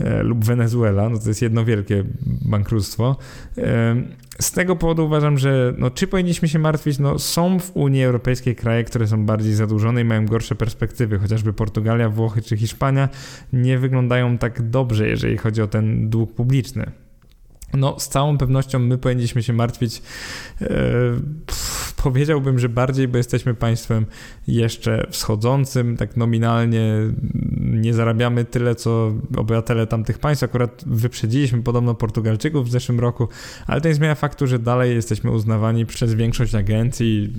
e, 0.00 0.22
lub 0.22 0.44
Wenezuela, 0.44 1.08
no 1.08 1.18
to 1.18 1.28
jest 1.28 1.42
jedno 1.42 1.64
wielkie 1.64 2.04
bankructwo. 2.42 3.16
E, 3.58 3.96
z 4.40 4.52
tego 4.52 4.76
powodu 4.76 5.06
uważam, 5.06 5.38
że 5.38 5.74
no, 5.78 5.90
czy 5.90 6.06
powinniśmy 6.06 6.48
się 6.48 6.58
martwić? 6.58 6.98
No, 6.98 7.18
są 7.18 7.58
w 7.58 7.76
Unii 7.76 8.04
Europejskiej 8.04 8.56
kraje, 8.56 8.84
które 8.84 9.06
są 9.06 9.26
bardziej 9.26 9.54
zadłużone 9.54 10.00
i 10.00 10.04
mają 10.04 10.26
gorsze 10.26 10.54
perspektywy, 10.54 11.18
chociażby 11.18 11.52
Portugalia, 11.52 12.08
Włochy 12.08 12.42
czy 12.42 12.56
Hiszpania 12.56 13.08
nie 13.52 13.78
wyglądają 13.78 14.38
tak 14.38 14.70
dobrze, 14.70 15.08
jeżeli 15.08 15.36
chodzi 15.36 15.62
o 15.62 15.66
ten 15.66 16.10
dług 16.10 16.34
publiczny. 16.34 16.90
No, 17.74 18.00
z 18.00 18.08
całą 18.08 18.38
pewnością 18.38 18.78
my 18.78 18.98
powinniśmy 18.98 19.42
się 19.42 19.52
martwić. 19.52 20.02
E, 20.60 20.66
powiedziałbym, 22.02 22.58
że 22.58 22.68
bardziej, 22.68 23.08
bo 23.08 23.16
jesteśmy 23.16 23.54
państwem 23.54 24.06
jeszcze 24.48 25.06
wschodzącym, 25.10 25.96
tak 25.96 26.16
nominalnie 26.16 26.92
nie 27.60 27.94
zarabiamy 27.94 28.44
tyle, 28.44 28.74
co 28.74 29.12
obywatele 29.36 29.86
tamtych 29.86 30.18
państw. 30.18 30.44
Akurat 30.44 30.84
wyprzedziliśmy 30.86 31.62
podobno 31.62 31.94
Portugalczyków 31.94 32.66
w 32.66 32.70
zeszłym 32.70 33.00
roku, 33.00 33.28
ale 33.66 33.80
to 33.80 33.88
nie 33.88 33.94
zmienia 33.94 34.14
faktu, 34.14 34.46
że 34.46 34.58
dalej 34.58 34.94
jesteśmy 34.94 35.30
uznawani 35.30 35.86
przez 35.86 36.14
większość 36.14 36.54
agencji 36.54 37.32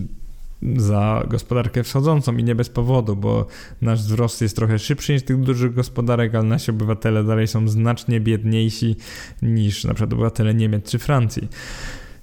za 0.78 1.24
gospodarkę 1.28 1.84
wschodzącą 1.84 2.38
i 2.38 2.43
nie 2.43 2.56
bez 2.56 2.69
powodu, 2.69 3.15
bo 3.15 3.47
nasz 3.82 4.00
wzrost 4.00 4.41
jest 4.41 4.56
trochę 4.56 4.80
szybszy 4.80 5.13
niż 5.13 5.24
tych 5.24 5.39
dużych 5.39 5.74
gospodarek, 5.74 6.36
ale 6.36 6.43
nasi 6.43 6.71
obywatele 6.71 7.24
dalej 7.24 7.47
są 7.47 7.67
znacznie 7.67 8.19
biedniejsi 8.19 8.95
niż 9.41 9.84
na 9.84 9.93
przykład 9.93 10.13
obywatele 10.13 10.54
Niemiec 10.54 10.91
czy 10.91 11.00
Francji. 11.00 11.47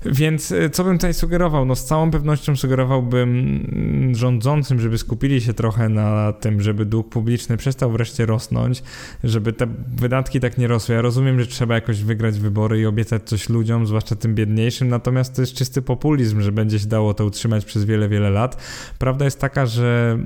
Więc 0.05 0.53
e, 0.53 0.71
co 0.71 0.85
bym 0.85 0.99
tutaj 0.99 1.15
sugerował? 1.15 1.65
No 1.65 1.77
z 1.77 1.85
całą 1.85 2.11
pewnością 2.11 2.57
sugerowałbym 2.57 3.31
mm, 3.73 4.15
rządzącym, 4.15 4.81
żeby 4.81 4.99
skupili 4.99 5.41
się 5.41 5.55
trochę 5.55 5.89
na 5.89 6.33
tym, 6.33 6.61
żeby 6.61 6.85
dług 6.85 7.09
publiczny 7.09 7.57
przestał 7.57 7.91
wreszcie 7.91 8.27
rosnąć, 8.27 8.83
żeby 9.25 9.53
te 9.53 9.67
wydatki 9.97 10.41
tak 10.41 10.59
nie 10.59 10.69
rosły. 10.69 10.95
Ja 10.95 11.03
rozumiem, 11.03 11.41
że 11.41 11.47
trzeba 11.47 11.75
jakoś 11.75 12.03
wygrać 12.03 12.39
wybory 12.39 12.81
i 12.81 12.87
obiecać 12.87 13.23
coś 13.23 13.49
ludziom, 13.49 13.87
zwłaszcza 13.87 14.17
tym 14.17 14.35
biedniejszym, 14.35 14.89
natomiast 14.89 15.35
to 15.35 15.43
jest 15.43 15.55
czysty 15.55 15.83
populizm, 15.83 16.41
że 16.41 16.53
będzie 16.53 16.79
się 16.79 16.87
dało 16.87 17.15
to 17.15 17.25
utrzymać 17.25 17.65
przez 17.65 17.85
wiele, 17.85 18.09
wiele 18.09 18.31
lat. 18.31 18.63
Prawda 18.99 19.25
jest 19.25 19.41
taka, 19.41 19.67
że 19.67 20.19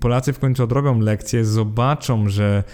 Polacy 0.00 0.32
w 0.32 0.38
końcu 0.38 0.62
odrobią 0.62 1.00
lekcję, 1.00 1.44
zobaczą, 1.44 2.28
że 2.28 2.64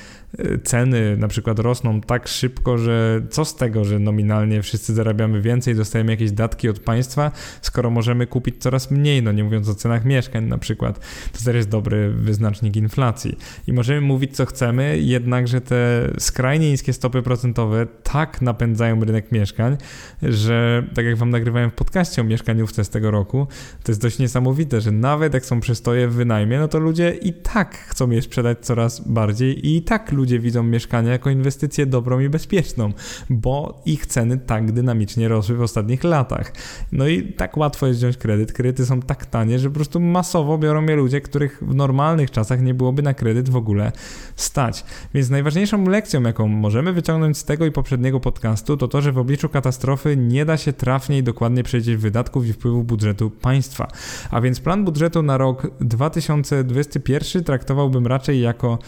ceny 0.64 1.16
na 1.16 1.28
przykład 1.28 1.58
rosną 1.58 2.00
tak 2.00 2.28
szybko, 2.28 2.78
że 2.78 3.22
co 3.30 3.44
z 3.44 3.56
tego, 3.56 3.84
że 3.84 3.98
nominalnie 3.98 4.62
wszyscy 4.62 4.94
zarabiamy 4.94 5.40
więcej, 5.42 5.74
dostajemy 5.74 6.12
jakieś 6.12 6.32
datki 6.32 6.68
od 6.68 6.78
państwa, 6.78 7.32
skoro 7.62 7.90
możemy 7.90 8.26
kupić 8.26 8.54
coraz 8.58 8.90
mniej, 8.90 9.22
no 9.22 9.32
nie 9.32 9.44
mówiąc 9.44 9.68
o 9.68 9.74
cenach 9.74 10.04
mieszkań 10.04 10.44
na 10.44 10.58
przykład. 10.58 11.00
To 11.32 11.44
też 11.44 11.56
jest 11.56 11.68
dobry 11.68 12.10
wyznacznik 12.10 12.76
inflacji. 12.76 13.38
I 13.66 13.72
możemy 13.72 14.00
mówić 14.00 14.36
co 14.36 14.46
chcemy, 14.46 14.98
jednakże 14.98 15.60
te 15.60 16.10
skrajnie 16.18 16.70
niskie 16.70 16.92
stopy 16.92 17.22
procentowe 17.22 17.86
tak 18.02 18.42
napędzają 18.42 19.04
rynek 19.04 19.32
mieszkań, 19.32 19.76
że 20.22 20.84
tak 20.94 21.04
jak 21.04 21.16
wam 21.16 21.30
nagrywałem 21.30 21.70
w 21.70 21.74
podcaście 21.74 22.22
o 22.22 22.24
mieszkaniówce 22.24 22.84
z 22.84 22.90
tego 22.90 23.10
roku, 23.10 23.46
to 23.82 23.92
jest 23.92 24.02
dość 24.02 24.18
niesamowite, 24.18 24.80
że 24.80 24.90
nawet 24.90 25.34
jak 25.34 25.46
są 25.46 25.60
przestoje 25.60 26.08
w 26.08 26.14
wynajmie, 26.14 26.58
no 26.58 26.68
to 26.68 26.78
ludzie 26.78 27.10
i 27.10 27.32
tak 27.32 27.76
chcą 27.76 28.10
je 28.10 28.22
sprzedać 28.22 28.58
coraz 28.60 29.00
bardziej 29.00 29.66
i 29.66 29.74
i 29.74 29.82
tak 29.82 30.12
ludzie 30.12 30.23
ludzie 30.24 30.38
widzą 30.38 30.62
mieszkania 30.62 31.12
jako 31.12 31.30
inwestycję 31.30 31.86
dobrą 31.86 32.20
i 32.20 32.28
bezpieczną, 32.28 32.92
bo 33.30 33.82
ich 33.86 34.06
ceny 34.06 34.38
tak 34.38 34.72
dynamicznie 34.72 35.28
rosły 35.28 35.56
w 35.56 35.62
ostatnich 35.62 36.04
latach. 36.04 36.52
No 36.92 37.08
i 37.08 37.22
tak 37.22 37.56
łatwo 37.56 37.86
jest 37.86 38.00
wziąć 38.00 38.16
kredyt. 38.16 38.52
Kredyty 38.52 38.86
są 38.86 39.00
tak 39.00 39.26
tanie, 39.26 39.58
że 39.58 39.68
po 39.68 39.74
prostu 39.74 40.00
masowo 40.00 40.58
biorą 40.58 40.86
je 40.86 40.96
ludzie, 40.96 41.20
których 41.20 41.58
w 41.62 41.74
normalnych 41.74 42.30
czasach 42.30 42.62
nie 42.62 42.74
byłoby 42.74 43.02
na 43.02 43.14
kredyt 43.14 43.48
w 43.48 43.56
ogóle 43.56 43.92
stać. 44.36 44.84
Więc 45.14 45.30
najważniejszą 45.30 45.84
lekcją, 45.84 46.22
jaką 46.22 46.48
możemy 46.48 46.92
wyciągnąć 46.92 47.38
z 47.38 47.44
tego 47.44 47.66
i 47.66 47.72
poprzedniego 47.72 48.20
podcastu, 48.20 48.76
to 48.76 48.88
to, 48.88 49.02
że 49.02 49.12
w 49.12 49.18
obliczu 49.18 49.48
katastrofy 49.48 50.16
nie 50.16 50.44
da 50.44 50.56
się 50.56 50.72
trafnie 50.72 51.18
i 51.18 51.22
dokładnie 51.22 51.62
przejrzeć 51.62 51.96
wydatków 51.96 52.46
i 52.46 52.52
wpływów 52.52 52.86
budżetu 52.86 53.30
państwa. 53.30 53.88
A 54.30 54.40
więc 54.40 54.60
plan 54.60 54.84
budżetu 54.84 55.22
na 55.22 55.38
rok 55.38 55.70
2021 55.80 57.44
traktowałbym 57.44 58.06
raczej 58.06 58.40
jako 58.40 58.78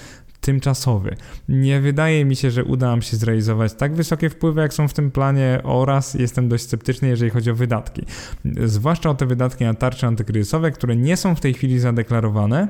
tymczasowy. 0.46 1.16
Nie 1.48 1.80
wydaje 1.80 2.24
mi 2.24 2.36
się, 2.36 2.50
że 2.50 2.64
uda 2.64 2.86
nam 2.86 3.02
się 3.02 3.16
zrealizować 3.16 3.74
tak 3.74 3.94
wysokie 3.94 4.30
wpływy, 4.30 4.60
jak 4.60 4.74
są 4.74 4.88
w 4.88 4.92
tym 4.92 5.10
planie, 5.10 5.60
oraz 5.64 6.14
jestem 6.14 6.48
dość 6.48 6.64
sceptyczny, 6.64 7.08
jeżeli 7.08 7.30
chodzi 7.30 7.50
o 7.50 7.54
wydatki. 7.54 8.02
Zwłaszcza 8.64 9.10
o 9.10 9.14
te 9.14 9.26
wydatki 9.26 9.64
na 9.64 9.74
tarcze 9.74 10.06
antykryzysowe, 10.06 10.70
które 10.70 10.96
nie 10.96 11.16
są 11.16 11.34
w 11.34 11.40
tej 11.40 11.54
chwili 11.54 11.78
zadeklarowane 11.78 12.68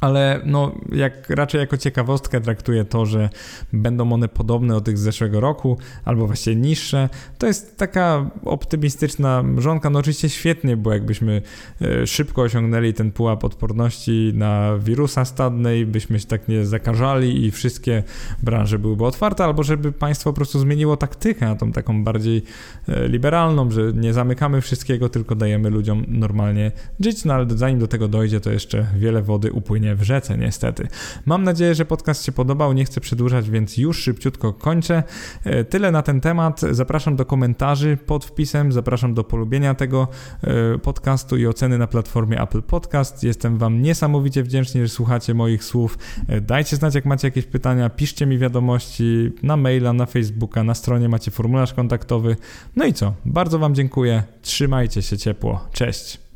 ale 0.00 0.40
no, 0.44 0.74
jak, 0.92 1.30
raczej 1.30 1.58
jako 1.58 1.76
ciekawostkę 1.76 2.40
traktuję 2.40 2.84
to, 2.84 3.06
że 3.06 3.30
będą 3.72 4.12
one 4.12 4.28
podobne 4.28 4.74
do 4.74 4.80
tych 4.80 4.98
z 4.98 5.00
zeszłego 5.00 5.40
roku, 5.40 5.78
albo 6.04 6.26
właściwie 6.26 6.56
niższe. 6.56 7.08
To 7.38 7.46
jest 7.46 7.76
taka 7.76 8.30
optymistyczna 8.44 9.42
mrzonka. 9.42 9.90
No 9.90 9.98
oczywiście 9.98 10.28
świetnie, 10.28 10.76
bo 10.76 10.92
jakbyśmy 10.92 11.42
e, 11.82 12.06
szybko 12.06 12.42
osiągnęli 12.42 12.94
ten 12.94 13.12
pułap 13.12 13.44
odporności 13.44 14.32
na 14.34 14.78
wirusa 14.78 15.24
stadnej, 15.24 15.86
byśmy 15.86 16.20
się 16.20 16.26
tak 16.26 16.48
nie 16.48 16.66
zakażali 16.66 17.44
i 17.44 17.50
wszystkie 17.50 18.02
branże 18.42 18.78
byłyby 18.78 19.04
otwarte, 19.04 19.44
albo 19.44 19.62
żeby 19.62 19.92
państwo 19.92 20.30
po 20.30 20.36
prostu 20.36 20.58
zmieniło 20.58 20.96
taktykę 20.96 21.46
na 21.46 21.56
tą 21.56 21.72
taką 21.72 22.04
bardziej 22.04 22.42
e, 22.88 23.08
liberalną, 23.08 23.70
że 23.70 23.92
nie 23.92 24.12
zamykamy 24.12 24.60
wszystkiego, 24.60 25.08
tylko 25.08 25.34
dajemy 25.34 25.70
ludziom 25.70 26.04
normalnie 26.08 26.72
żyć, 27.00 27.24
no 27.24 27.34
ale 27.34 27.46
zanim 27.48 27.78
do 27.78 27.88
tego 27.88 28.08
dojdzie, 28.08 28.40
to 28.40 28.50
jeszcze 28.50 28.86
wiele 28.96 29.22
wody 29.22 29.52
upłynie 29.52 29.89
w 29.94 30.02
rzece, 30.02 30.38
niestety. 30.38 30.88
Mam 31.26 31.44
nadzieję, 31.44 31.74
że 31.74 31.84
podcast 31.84 32.24
się 32.24 32.32
podobał. 32.32 32.72
Nie 32.72 32.84
chcę 32.84 33.00
przedłużać, 33.00 33.50
więc 33.50 33.76
już 33.76 34.02
szybciutko 34.02 34.52
kończę. 34.52 35.02
E, 35.44 35.64
tyle 35.64 35.90
na 35.90 36.02
ten 36.02 36.20
temat. 36.20 36.60
Zapraszam 36.70 37.16
do 37.16 37.24
komentarzy 37.24 37.98
pod 38.06 38.24
wpisem, 38.24 38.72
zapraszam 38.72 39.14
do 39.14 39.24
polubienia 39.24 39.74
tego 39.74 40.08
e, 40.42 40.78
podcastu 40.78 41.36
i 41.36 41.46
oceny 41.46 41.78
na 41.78 41.86
platformie 41.86 42.42
Apple 42.42 42.62
Podcast. 42.62 43.24
Jestem 43.24 43.58
Wam 43.58 43.82
niesamowicie 43.82 44.42
wdzięczny, 44.42 44.86
że 44.86 44.88
słuchacie 44.88 45.34
moich 45.34 45.64
słów. 45.64 45.98
E, 46.28 46.40
dajcie 46.40 46.76
znać, 46.76 46.94
jak 46.94 47.04
macie 47.04 47.28
jakieś 47.28 47.46
pytania, 47.46 47.90
piszcie 47.90 48.26
mi 48.26 48.38
wiadomości 48.38 49.32
na 49.42 49.56
maila, 49.56 49.92
na 49.92 50.06
Facebooka, 50.06 50.64
na 50.64 50.74
stronie 50.74 51.08
macie 51.08 51.30
formularz 51.30 51.74
kontaktowy. 51.74 52.36
No 52.76 52.84
i 52.84 52.92
co? 52.92 53.14
Bardzo 53.24 53.58
Wam 53.58 53.74
dziękuję. 53.74 54.22
Trzymajcie 54.42 55.02
się 55.02 55.18
ciepło. 55.18 55.68
Cześć. 55.72 56.29